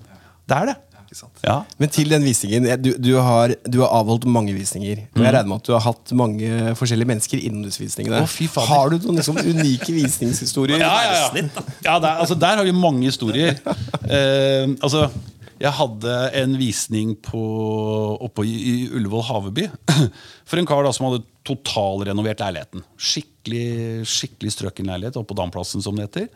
[0.48, 0.76] Det er det.
[1.06, 1.42] Ikke sant?
[1.46, 1.60] Ja.
[1.78, 5.04] Men til den visningen, du, du, har, du har avholdt mange visninger.
[5.14, 8.24] Og jeg regner med at du har hatt mange forskjellige mennesker innom disse visningene.
[8.26, 10.82] Oh, har du noen liksom, unike visningshistorier?
[10.82, 11.64] Ja, ja, ja.
[11.86, 13.54] Ja der, altså, der har vi mange historier.
[14.02, 15.06] Uh, altså,
[15.56, 17.40] jeg hadde en visning på,
[18.26, 19.66] oppe i, i Ullevål Haveby.
[20.48, 22.84] For en kar da som hadde totalrenovert leiligheten.
[23.00, 26.26] Skikkelig skikkelig strøken leilighet oppe på Damplassen, som det heter.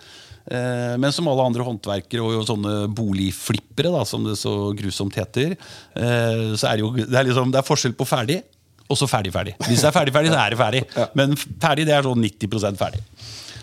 [0.46, 5.18] Eh, men som alle andre håndverkere og jo sånne boligflippere, da, som det så grusomt
[5.20, 8.40] heter, eh, så er det jo det er, liksom, det er forskjell på ferdig
[8.90, 9.54] og så ferdig-ferdig.
[9.68, 10.80] Hvis det er ferdig-ferdig, så er det ferdig.
[11.18, 13.04] Men ferdig det er sånn 90% ferdig.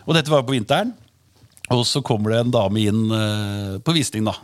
[0.05, 0.93] Og dette var på vinteren.
[1.75, 4.23] Og så kommer det en dame inn uh, på visning.
[4.27, 4.35] da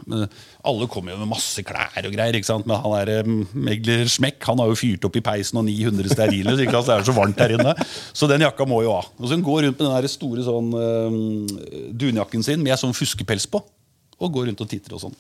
[0.68, 2.36] Alle kommer jo med masse klær og greier.
[2.36, 2.68] ikke sant?
[2.68, 6.12] Men han er um, megler Smekk han har jo fyrt opp i peisen og 900
[6.12, 6.52] sterile.
[6.52, 7.76] Så det er så varmt her inne.
[8.12, 9.06] Så den jakka må jo ha.
[9.20, 11.16] Og så hun går rundt med den der store sånn eh,
[12.04, 13.64] dunjakken sin med sånn fuskepels på.
[14.20, 15.18] Og går rundt og titter og sånn.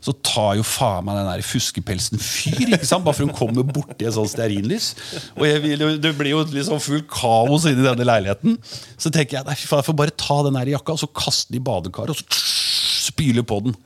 [0.00, 3.04] Så tar jo faen meg den der fuskepelsen fyr, ikke sant?
[3.04, 4.94] bare for hun kommer borti et sånt stearinlys.
[5.36, 8.56] Og vil, det blir jo liksom full kaos inni denne leiligheten.
[8.96, 11.64] Så tenker jeg jeg får bare ta den der jakka og så kaste den i
[11.68, 13.76] badekaret og så spyle på den.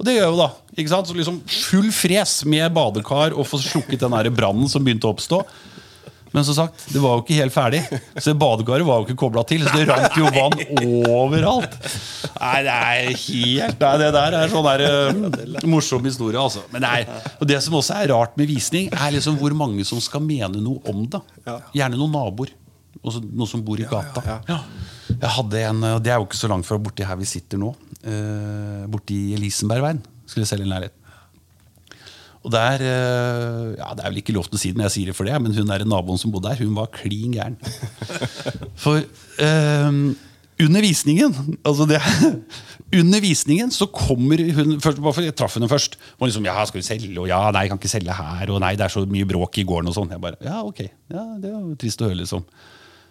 [0.00, 0.48] Og det gjør jeg jo, da.
[0.78, 1.10] ikke sant?
[1.10, 5.42] Så liksom Full fres med badekar og få slukket den brannen som begynte å oppstå.
[6.32, 7.80] Men som sagt, det var jo ikke helt ferdig.
[8.22, 9.64] Så badekaret var jo ikke kobla til.
[9.66, 10.54] Så det rant jo vann
[10.86, 11.74] overalt.
[12.36, 16.62] Nei, det er helt Nei, det der er sånn der, uh, morsom historie, altså.
[16.70, 17.00] Men nei,
[17.38, 20.62] og Det som også er rart med visning, er liksom hvor mange som skal mene
[20.62, 21.22] noe om det.
[21.74, 22.54] Gjerne noen naboer.
[23.00, 24.38] Også noen som bor i gata.
[25.10, 27.60] Jeg hadde en, og Det er jo ikke så langt fra borti her vi sitter
[27.60, 27.74] nå.
[28.06, 30.02] Uh, borti Elisenbergveien.
[30.30, 30.99] Skulle jeg selge en leilighet.
[32.40, 34.94] Og der, eh, ja, Det er vel ikke lov til å si det når jeg
[34.96, 37.58] sier det for det, men hun der naboen som bodde der, hun var klin gæren.
[38.82, 39.02] For
[39.44, 39.90] eh,
[40.60, 41.34] under visningen
[41.64, 42.00] altså det,
[43.00, 45.94] Under visningen så kommer hun først, Jeg traff henne først.
[46.18, 47.12] Og liksom, ja, skal vi selge?
[47.20, 48.50] Og ja, nei, jeg kan ikke selge her.
[48.50, 49.92] Og nei, det er så mye bråk i gården.
[49.92, 50.10] og sånn.
[50.10, 50.80] Jeg bare, ja, ok.
[51.12, 52.42] Ja, Det er jo trist å høre, liksom.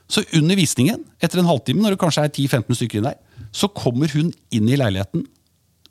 [0.09, 3.19] Så under visningen, etter en halvtime, når det kanskje er 10-15 stykker inn der,
[3.55, 5.23] så kommer hun inn i leiligheten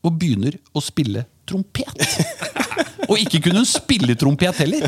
[0.04, 1.96] og begynner å spille trompet.
[3.08, 4.84] Og ikke kunne hun spille trompet heller!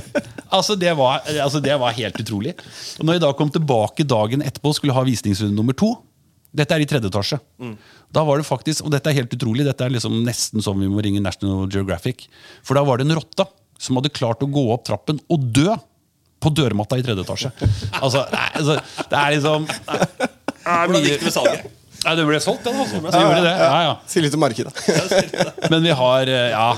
[0.50, 2.52] Altså det, var, altså det var helt utrolig.
[2.98, 5.92] Og når jeg da kom tilbake dagen etterpå og skulle ha visningsrunde nummer to
[6.50, 7.36] Dette er i tredje etasje.
[8.10, 10.88] Da var det faktisk, Og dette er helt utrolig, dette er liksom nesten som vi
[10.90, 12.24] må ringe National Geographic.
[12.66, 13.46] For da var det en rotte
[13.78, 15.76] som hadde klart å gå opp trappen og dø
[16.42, 17.52] på dørmatta i tredje etasje.
[18.00, 18.76] Altså, nei, altså
[19.12, 20.02] det er liksom er
[20.64, 21.70] Hvordan mye- gikk det med salget?
[22.01, 22.78] Nei, det ble solgt, den.
[22.80, 23.01] altså.
[23.05, 23.55] Det gjorde det.
[23.61, 23.94] Ja, ja.
[24.09, 24.72] Si litt om markedet.
[25.72, 26.68] Men vi har eh, Ja.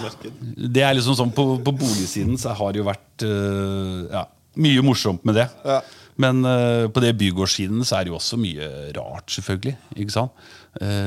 [0.43, 4.25] Det er liksom sånn På, på boligsiden så har det jo vært eh, ja,
[4.63, 5.47] mye morsomt med det.
[5.69, 5.81] Ja.
[6.23, 8.67] Men eh, på det bygårdssiden så er det jo også mye
[8.99, 9.77] rart, selvfølgelig.
[9.97, 10.49] Ikke sant?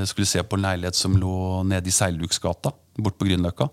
[0.05, 1.35] Skulle se på en leilighet som lå
[1.65, 2.69] nede i Seilduksgata,
[3.01, 3.65] bort på Grünerløkka.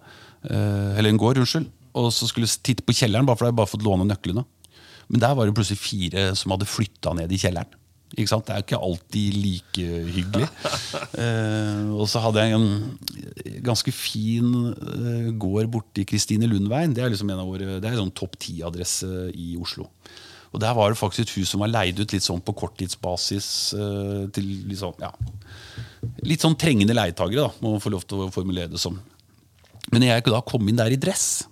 [0.49, 1.66] Eller en gård, unnskyld.
[2.01, 4.47] Og så skulle jeg titte på kjelleren, bare for jeg hadde bare fått låne nøklene.
[5.12, 7.68] Men der var det plutselig fire som hadde flytta ned i kjelleren.
[8.12, 9.86] Det er jo ikke alltid like
[10.16, 10.48] hyggelig.
[11.16, 16.92] Eh, og så hadde jeg en ganske fin eh, gård borti Kristine Lundveien.
[16.92, 19.88] Det er liksom en av våre, det er sånn topp ti-adresse i Oslo.
[20.52, 23.48] Og Der var det faktisk et hus som var leid ut litt sånn på korttidsbasis
[23.72, 25.12] eh, til litt sånn, ja,
[26.28, 28.98] litt sånn trengende leietagere, da, må man få lov til å formulere det som.
[29.92, 31.46] Men jeg da kom inn der i dress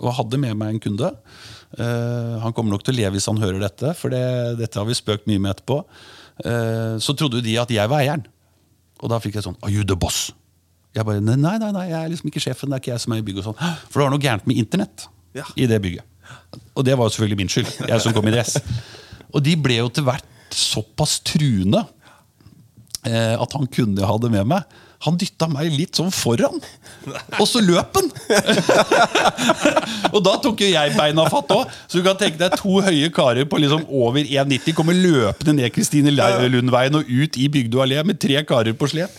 [0.00, 1.12] og hadde med meg en kunde.
[1.76, 4.22] Eh, han kommer nok til å le hvis han hører dette, for det,
[4.60, 5.82] dette har vi spøkt mye med etterpå.
[6.36, 8.26] Uh, så trodde de at jeg var eieren.
[9.00, 10.26] Og da fikk jeg sånn Are you the boss?
[10.96, 12.68] Jeg bare, nei, nei, nei, nei, jeg er liksom ikke sjefen.
[12.68, 13.72] det er ikke jeg som er i bygget og sånn.
[13.88, 15.06] For det var noe gærent med internett
[15.36, 15.44] Ja.
[15.56, 16.04] i det bygget.
[16.76, 17.72] Og det var jo selvfølgelig min skyld.
[17.88, 18.56] Jeg som kom i dress.
[19.32, 21.82] Og de ble jo til hvert såpass truende
[23.04, 26.56] eh, at han kunne ha det med meg, han dytta meg litt sånn foran.
[27.38, 28.08] Og så løp han!
[30.14, 31.74] og da tok jo jeg beina fatt òg.
[31.86, 35.74] Så du kan tenke deg to høye karer på liksom over 1,90 kommer løpende ned
[35.74, 39.12] Kristine Lundveien og ut i Bygdø allé med tre karer på slep.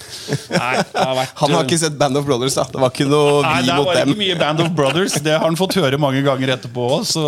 [0.51, 2.65] Nei, vært Han har ikke sett Band of Brothers, da.
[2.73, 4.11] Det var ikke noe Nei, vi mot dem.
[4.13, 5.19] ikke mye Band of Brothers.
[5.23, 7.25] Det har han fått høre mange ganger etterpå òg, så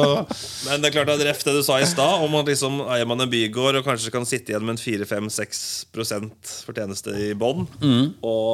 [0.65, 3.07] Men det er klart at ref det du sa i stad, om at liksom eier
[3.09, 7.67] man en bygård og kanskje kan sitte igjen med en 4-5-6% fortjeneste i bånn.
[8.25, 8.48] Og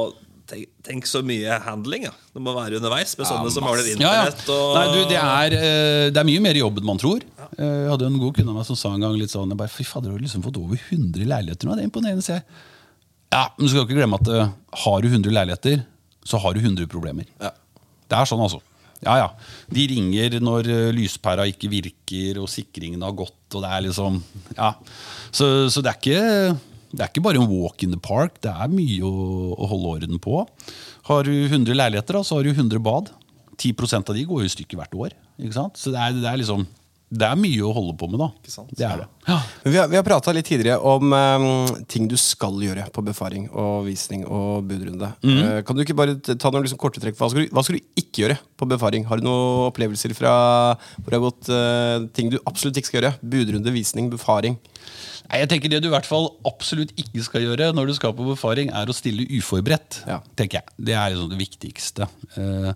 [0.50, 2.12] tenk, tenk så mye handling ja.
[2.34, 4.04] det må være underveis med sånne som har internett.
[4.04, 4.54] Ja, ja.
[4.54, 7.26] Og, Nei, du, det, er, uh, det er mye mer jobb enn man tror.
[7.56, 9.60] Uh, Jeg hadde en god kunde av meg som sa en gang litt sånn jeg
[9.62, 11.76] bare, Fy fader, du har liksom fått over 100 leiligheter nå.
[11.76, 12.24] Det er imponerende.
[12.26, 12.46] jeg.
[13.34, 15.84] Ja, men du skal ikke glemme at uh, har du 100 leiligheter,
[16.26, 17.28] så har du 100 problemer.
[17.42, 17.52] Ja.
[18.06, 18.62] Det er sånn, altså.
[19.04, 19.26] Ja, ja.
[19.70, 24.22] De ringer når lyspæra ikke virker, og sikringen har gått, og det er liksom
[24.56, 24.72] Ja.
[25.34, 26.56] Så, så det, er ikke,
[26.92, 28.40] det er ikke bare en walk in the park.
[28.44, 29.12] Det er mye å,
[29.56, 30.42] å holde orden på.
[31.10, 33.12] Har du 100 leiligheter, så har du 100 bad.
[33.56, 35.14] 10% av de går jo i stykker hvert år.
[35.76, 36.64] Så det er, det er liksom
[37.06, 38.26] Det er mye å holde på med, da.
[38.50, 38.72] sant?
[38.74, 39.04] Det er det.
[39.28, 39.36] Ja.
[39.62, 41.44] Vi har, vi har prata litt tidligere om um,
[41.86, 45.12] ting du skal gjøre på befaring og visning og budrunde.
[45.22, 45.38] Mm.
[45.38, 47.14] Uh, kan du ikke bare ta noen liksom korte trekk?
[47.20, 49.06] Hva skal, du, hva skal du ikke gjøre på befaring?
[49.06, 50.34] Har du noen opplevelser fra
[50.98, 53.14] hvor det har gått uh, ting du absolutt ikke skal gjøre?
[53.22, 54.58] Budrunde, visning, befaring.
[55.26, 58.14] Nei, jeg tenker Det du i hvert fall absolutt ikke skal gjøre når du skal
[58.16, 60.02] på befaring, er å stille uforberedt.
[60.06, 60.20] Ja.
[60.38, 60.74] tenker jeg.
[60.88, 62.08] Det er liksom det viktigste.
[62.38, 62.68] Eh,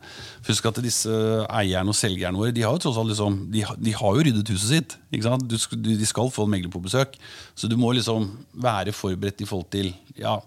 [0.48, 3.94] husk at disse eierne og selgerne våre de har jo tross alt liksom, de, de
[3.96, 4.96] har jo ryddet huset sitt.
[5.14, 5.36] ikke?
[5.46, 7.14] Du, de skal få en megler på besøk.
[7.54, 8.30] Så du må liksom
[8.60, 10.38] være forberedt i forhold til ja,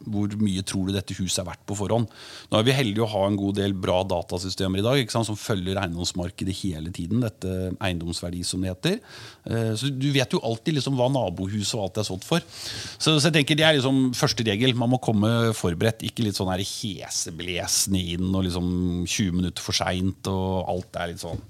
[0.00, 2.08] Hvor mye tror du dette huset er verdt på forhånd?
[2.50, 5.80] Nå er vi heldige å ha en god del bra datasystemer i dag som følger
[5.80, 7.20] eiendomsmarkedet hele tiden.
[7.24, 8.98] Dette eiendomsverdi, som det heter.
[9.44, 12.44] Eh, så du vet jo alltid liksom hva nabohuset og alt er solgt for.
[12.50, 14.76] Så, så jeg tenker Det er liksom første regel.
[14.78, 16.06] Man må komme forberedt.
[16.08, 18.70] Ikke litt sånn heseblesende inn og liksom
[19.04, 21.44] 20 minutter for seint og alt er litt sånn.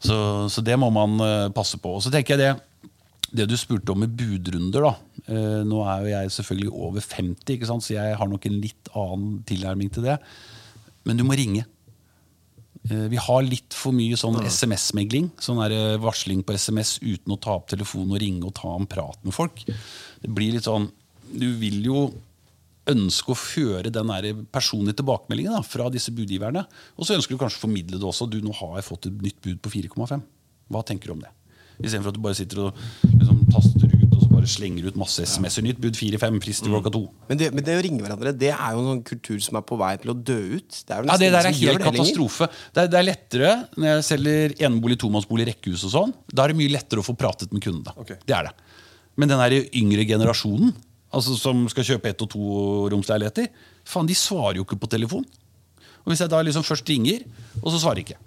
[0.00, 0.16] Så,
[0.52, 1.98] så det må man eh, passe på.
[1.98, 2.54] Og så tenker jeg det
[3.34, 4.92] det du spurte om med budrunder da.
[5.26, 7.86] Eh, nå er jo jeg selvfølgelig over 50, ikke sant?
[7.86, 10.18] så jeg har nok en litt annen tilnærming til det.
[11.06, 11.64] Men du må ringe.
[12.86, 15.32] Eh, vi har litt for mye sånn SMS-megling.
[15.42, 18.88] Sånn eh, varsling på SMS uten å ta opp telefonen og ringe og ta en
[18.90, 19.64] prat med folk.
[19.66, 20.90] Det blir litt sånn
[21.26, 22.06] Du vil jo
[22.86, 26.62] ønske å føre den personlige tilbakemeldingen da, fra disse budgiverne.
[26.94, 28.28] Og så ønsker du kanskje å formidle det også.
[28.30, 30.22] Du, nå har jeg fått et nytt bud på 4,5.
[30.70, 31.32] Hva tenker du om det?
[31.80, 35.26] Istedenfor at du bare sitter og liksom, taster ut og så bare slenger ut masse
[35.28, 35.66] SMS-er.
[35.66, 37.02] Nytt bud 4-5, frist til klokka to.
[37.28, 39.66] Men det, men det å ringe hverandre Det er jo en sånn kultur som er
[39.68, 40.80] på vei til å dø ut.
[40.80, 42.50] Det er jo Ja, Det der er helt katastrofe.
[42.72, 46.16] Det er, det er lettere når jeg selger enebolig, tomannsbolig, rekkehus og sånn.
[46.32, 47.96] Da er det mye lettere å få pratet med kundene.
[48.04, 48.20] Okay.
[48.24, 48.56] Det er det.
[49.16, 50.74] Men den der yngre generasjonen
[51.16, 53.48] altså som skal kjøpe ett- og toromsleiligheter,
[53.86, 55.24] faen, de svarer jo ikke på telefon.
[56.04, 57.24] Og Hvis jeg da liksom først ringer,
[57.62, 58.18] og så svarer ikke,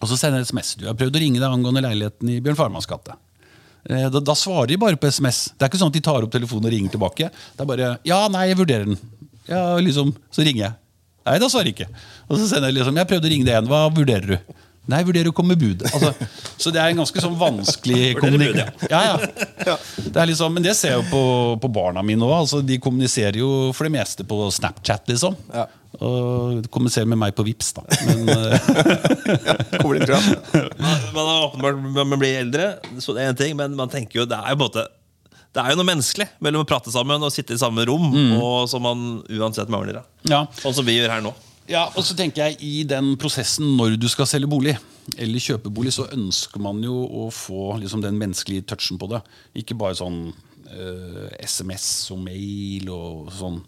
[0.00, 2.58] og så sender jeg SMS Du, har prøvd å ringe deg angående leiligheten i Bjørn
[2.58, 3.16] Farmans gate.
[3.88, 5.52] Eh, Da, da svarer de bare på SMS.
[5.56, 7.30] Det er ikke sånn at de tar opp telefonen og ringer tilbake.
[7.56, 8.98] Det er bare 'ja, nei, jeg vurderer den'.
[9.48, 10.74] Ja, liksom, Så ringer jeg.
[11.26, 11.90] Nei, da svarer jeg ikke.
[12.28, 14.40] Og så sender jeg liksom 'jeg prøvde å ringe deg igjen, hva vurderer du'?
[14.88, 15.82] Nei, jeg vurderer å komme med bud.
[15.84, 16.12] Altså,
[16.56, 18.88] så det er en ganske sånn vanskelig kommunikasjon.
[18.88, 19.00] Ja,
[19.66, 19.74] ja.
[20.00, 21.22] Det er liksom, men det ser jeg jo på,
[21.60, 22.38] på barna mine òg.
[22.46, 25.36] Altså, de kommuniserer jo for det meste på Snapchat, liksom.
[25.52, 25.66] Ja.
[26.04, 27.84] Og de kommuniserer med meg på Vips da.
[28.08, 30.70] Men, ja, Kommer det inn, tror jeg.
[31.16, 32.70] Man har åpenbart man blir eldre,
[33.04, 34.86] så det er en ting, men man tenker jo det er jo på en måte
[35.56, 38.04] det er jo noe menneskelig mellom å prate sammen og sitte i samme rom.
[38.36, 40.02] Og som man uansett mangler.
[40.28, 40.42] ja.
[40.60, 41.32] Sånn som vi gjør her nå.
[41.68, 44.74] Ja, og så tenker jeg I den prosessen når du skal selge bolig,
[45.20, 49.20] eller kjøpe bolig, så ønsker man jo å få liksom, den menneskelige touchen på det.
[49.60, 50.30] Ikke bare sånn
[50.72, 53.60] eh, SMS og mail og sånn.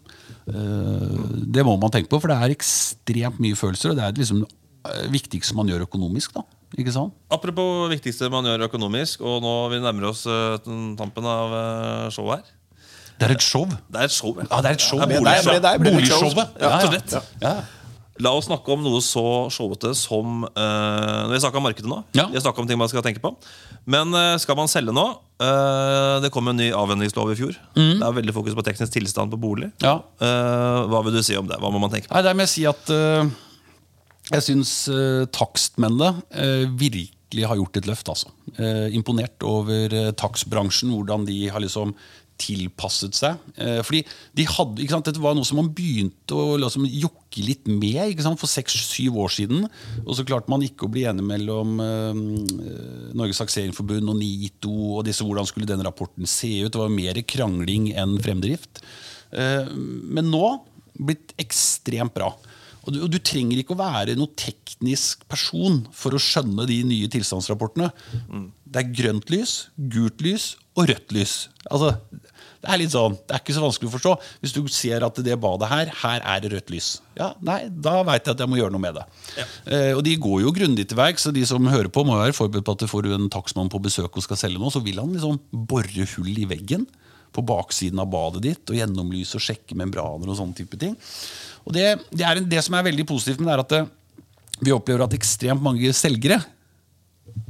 [0.49, 1.19] Eh,
[1.57, 3.93] det må man tenke på, for det er ekstremt mye følelser.
[3.93, 4.45] Og det er liksom,
[4.85, 6.33] det viktigste man gjør økonomisk.
[6.37, 6.45] da,
[6.77, 7.13] ikke sant?
[7.33, 10.57] Apropos viktigste man gjør økonomisk, og nå vi nærmer oss uh,
[10.97, 12.57] tampen av uh, showet her.
[13.21, 13.67] Det er et show.
[13.69, 14.33] Det er et show.
[14.39, 14.97] Ja, det er et show.
[14.97, 16.25] Det er Med deg, med deg ble det show.
[16.25, 16.57] Boligshowet.
[16.57, 17.21] Ja, ja.
[17.43, 17.80] Ja.
[18.19, 22.01] La oss snakke om noe så showete som uh, Vi har snakka om markedet nå.
[22.17, 22.27] Ja.
[22.33, 23.31] Vi om ting man skal tenke på.
[23.89, 25.05] Men eh, skal man selge nå
[25.41, 27.55] eh, Det kom en ny avhendingslov i fjor.
[27.73, 29.71] Det er veldig fokus på teknisk tilstand på bolig.
[29.81, 29.95] Ja.
[30.21, 31.57] Eh, hva vil du si om det?
[31.61, 32.13] Hva må man tenke på?
[32.13, 33.31] Nei, det må jeg si at eh,
[34.35, 34.75] jeg syns
[35.33, 38.11] takstmennene eh, virkelig har gjort et løft.
[38.13, 38.31] Altså.
[38.59, 41.95] Eh, imponert over takstbransjen, hvordan de har liksom
[42.41, 43.39] tilpasset seg.
[43.61, 44.01] Eh, fordi
[44.37, 48.39] de hadde, sant, Dette var noe som man begynte å liksom, jokke litt med sant,
[48.41, 49.67] for seks-syv år siden.
[50.03, 52.21] Og så klarte man ikke å bli enig mellom eh,
[53.17, 56.71] Norges Takseringsforbund og NITO og disse, hvordan skulle den rapporten se ut.
[56.73, 58.83] Det var mer krangling enn fremdrift.
[59.31, 60.45] Eh, men nå
[61.01, 62.33] blitt ekstremt bra.
[62.81, 66.79] Og du, og du trenger ikke å være noe teknisk person for å skjønne de
[66.87, 67.91] nye tilstandsrapportene.
[68.65, 69.55] Det er grønt lys,
[69.91, 71.35] gult lys og rødt lys.
[71.69, 71.93] Altså,
[72.61, 74.11] det er litt sånn, det er ikke så vanskelig å forstå.
[74.43, 76.89] Hvis du ser at det badet her, her er det rødt lys.
[77.17, 79.05] Ja, nei, Da veit jeg at jeg må gjøre noe med det.
[79.65, 82.37] Eh, og de går jo grundig til verks, så de som hører på, må være
[82.37, 85.01] forberedt på at får du en takstmann på besøk og skal selge noe, så vil
[85.01, 85.41] han liksom
[85.71, 86.85] bore hull i veggen
[87.33, 90.93] på baksiden av badet ditt og gjennomlyse og sjekke membraner og sånne type ting.
[91.65, 93.83] Og det, det, er en, det som er veldig positivt med det, er at det,
[94.61, 96.43] vi opplever at ekstremt mange selgere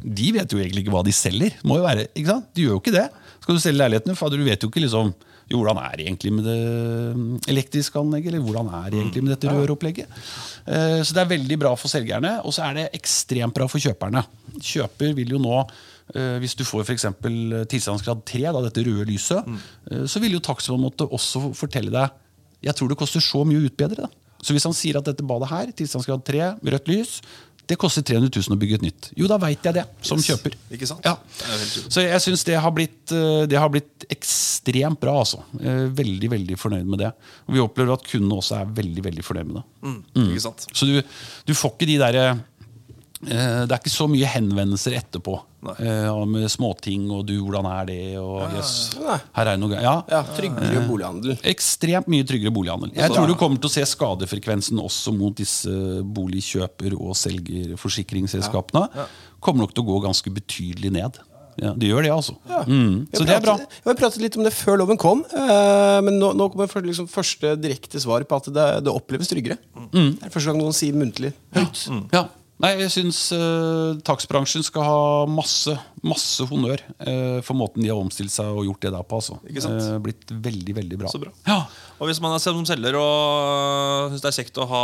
[0.01, 1.55] de vet jo egentlig ikke hva de selger.
[1.68, 2.49] Må jo være, ikke sant?
[2.55, 3.07] De gjør jo ikke det.
[3.42, 5.12] Skal du selge leiligheten, fader, du vet jo ikke liksom,
[5.50, 9.34] jo, hvordan er det egentlig med det elektriske anlegget, eller hvordan er det egentlig med
[9.36, 10.18] dette røropplegget.
[10.66, 13.82] Eh, Så det er veldig bra for selgerne, og så er det ekstremt bra for
[13.82, 14.24] kjøperne.
[14.62, 17.10] Kjøper vil jo nå eh, hvis du får f.eks.
[17.74, 20.06] tilstandsgrad 3, da, dette røde lyset, mm.
[20.06, 22.20] så vil jo takstmannen måtte også fortelle deg
[22.62, 24.06] jeg tror det koster så mye å utbedre.
[24.06, 24.38] Da.
[24.42, 27.18] Så hvis han sier at dette badet her, tilstandsgrad 3, rødt lys,
[27.72, 29.10] det koster 300 000 å bygge et nytt.
[29.16, 30.58] Jo, da veit jeg det, som kjøper.
[30.76, 31.06] Ikke sant?
[31.08, 31.16] Ja.
[31.88, 35.16] Så jeg syns det, har blitt, eh, det har blitt ekstremt bra.
[35.22, 35.40] Altså.
[36.02, 37.14] Veldig veldig fornøyd med det.
[37.48, 39.66] Og vi opplever at kundene også er veldig veldig fornøyd med det.
[39.88, 40.00] Mm.
[40.28, 40.68] Ikke sant?
[40.76, 41.00] Så du,
[41.48, 42.42] du får ikke de derre eh,
[43.22, 45.38] Det er ikke så mye henvendelser etterpå.
[45.62, 48.00] Eh, med småting og du, hvordan er det?
[48.18, 49.18] Og Nei.
[49.38, 49.78] her er det noe.
[49.78, 49.96] Ja.
[50.10, 51.36] Ja, Tryggere bolighandel.
[51.52, 52.94] Ekstremt mye tryggere bolighandel.
[52.98, 55.70] Jeg tror du kommer til å se skadefrekvensen også mot disse
[56.02, 58.88] boligkjøper- og selgerforsikringsselskapene.
[59.42, 61.22] Kommer nok til å gå ganske betydelig ned.
[61.60, 62.34] Ja, det gjør det, altså.
[62.50, 62.62] Ja.
[62.64, 63.08] Mm.
[63.12, 63.56] Så har det er bra.
[63.60, 67.10] Vi har pratet litt om det før loven kom, uh, men nå, nå kommer liksom
[67.12, 69.60] første direkte svar på at det, det oppleves tryggere.
[69.92, 70.14] Mm.
[70.16, 71.84] Det er første gang noen sier muntlig høyt.
[72.16, 72.30] Ja.
[72.62, 77.99] Nei, jeg syns uh, takstbransjen skal ha masse masse honnør eh, for måten de har
[78.01, 79.20] omstilt seg og gjort det der på.
[79.22, 79.38] Altså.
[79.45, 79.82] Ikke sant?
[79.86, 81.12] Eh, blitt veldig, veldig bra.
[81.14, 81.32] Så bra.
[81.45, 81.59] Ja.
[82.01, 84.84] Og hvis man er som selger og syns det er kjekt å ha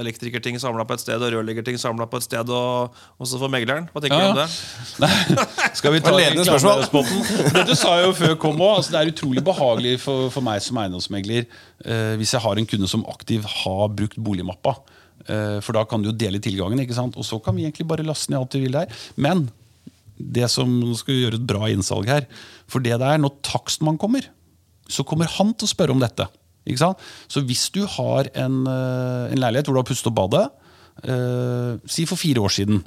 [0.00, 3.90] elektrikerting samla på et sted og rørleggerting samla på et sted, og også for megleren,
[3.92, 4.48] hva tenker Ja, du om det?
[5.04, 6.86] Nei, skal vi ta ledende spørsmål.
[6.88, 10.64] Det Dette sa jo før kom òg, altså Det er utrolig behagelig for, for meg
[10.64, 14.78] som eiendomsmegler eh, hvis jeg har en kunde som aktiv har brukt boligmappa.
[15.28, 17.16] Eh, for da kan du jo dele tilgangen, ikke sant?
[17.16, 19.00] og så kan vi egentlig bare laste ned alt vi vil der.
[19.20, 19.48] Men
[20.20, 20.68] det som
[20.98, 22.26] skal gjøre et bra innsalg her
[22.68, 24.26] For det det er når takstmann kommer,
[24.90, 26.26] så kommer han til å spørre om dette.
[26.68, 27.04] Ikke sant?
[27.30, 30.50] Så hvis du har en, eh, en leilighet hvor du har pustet opp badet,
[31.04, 32.82] eh, si for fire år siden,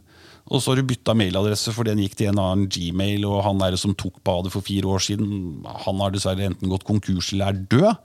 [0.52, 3.62] og så har du bytta mailadresse fordi den gikk til en annen Gmail, og han
[3.62, 7.54] der som tok badet for fire år siden, han har dessverre enten gått konkurs eller
[7.54, 7.96] er død,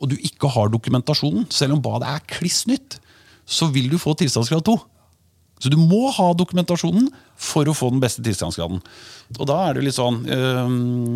[0.00, 2.98] og du ikke har dokumentasjonen, selv om badet er kliss nytt,
[3.46, 4.78] så vil du få tilstandsgrad 2.
[5.62, 7.06] Så du må ha dokumentasjonen
[7.40, 8.80] for å få den beste tilstandsgraden.
[9.38, 11.14] Og da er det litt sånn øhm,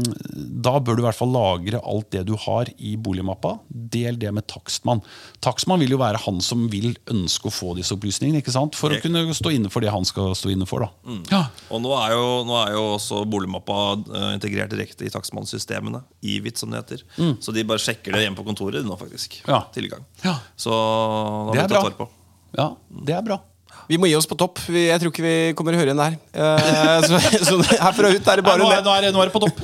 [0.64, 3.56] Da bør du i hvert fall lagre alt det du har i boligmappa.
[3.68, 5.02] Del det med takstmann.
[5.44, 8.40] Takstmann vil jo være han som vil ønske å få disse opplysningene.
[8.40, 8.78] ikke sant?
[8.78, 10.86] For å kunne stå inne for det han skal stå inne for.
[10.86, 11.18] da.
[11.34, 11.42] Ja.
[11.74, 16.04] Og nå er jo, nå er jo også boligmappa eh, integrert direkte i takstmannssystemene.
[16.22, 17.04] IVIT, som det heter.
[17.44, 19.42] Så de bare sjekker det hjemme på kontoret nå, faktisk.
[19.46, 19.66] Ja.
[19.74, 20.06] Tilgang.
[20.24, 20.38] Ja.
[20.56, 22.08] Så da Det har vi tatt vare på.
[22.56, 22.72] Ja,
[23.08, 23.40] det er bra.
[23.88, 24.58] Vi må gi oss på topp.
[24.68, 26.16] Vi, jeg tror ikke vi kommer å høre igjen der.
[26.36, 29.40] Uh, så, så herfra ut er det bare er, nå, er, nå er det på
[29.44, 29.62] topp.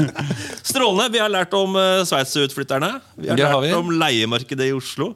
[0.72, 1.06] Strålende.
[1.14, 2.96] Vi har lært om uh, Sveits-utflytterne.
[3.14, 3.70] Vi har Det lært har vi.
[3.78, 5.12] om leiemarkedet i Oslo.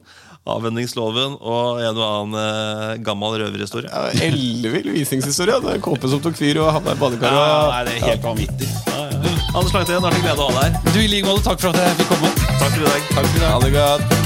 [0.47, 3.91] Avvenningsloven og en og annen uh, gammel røverhistorie.
[3.91, 5.59] Ja, Ellevill visningshistorie.
[5.65, 7.35] Det er Kåpe som tok fyr og havna i badekar.
[7.35, 8.71] Ja, nei, det er helt vanvittig.
[9.57, 10.95] Anders Langtien, det har vært en glede å ha deg her.
[10.95, 12.33] Du, I like måte, takk for at jeg fikk komme.
[12.47, 13.13] Takk for i dag.
[13.17, 13.53] Takk for i dag.
[13.57, 14.26] Ha det godt.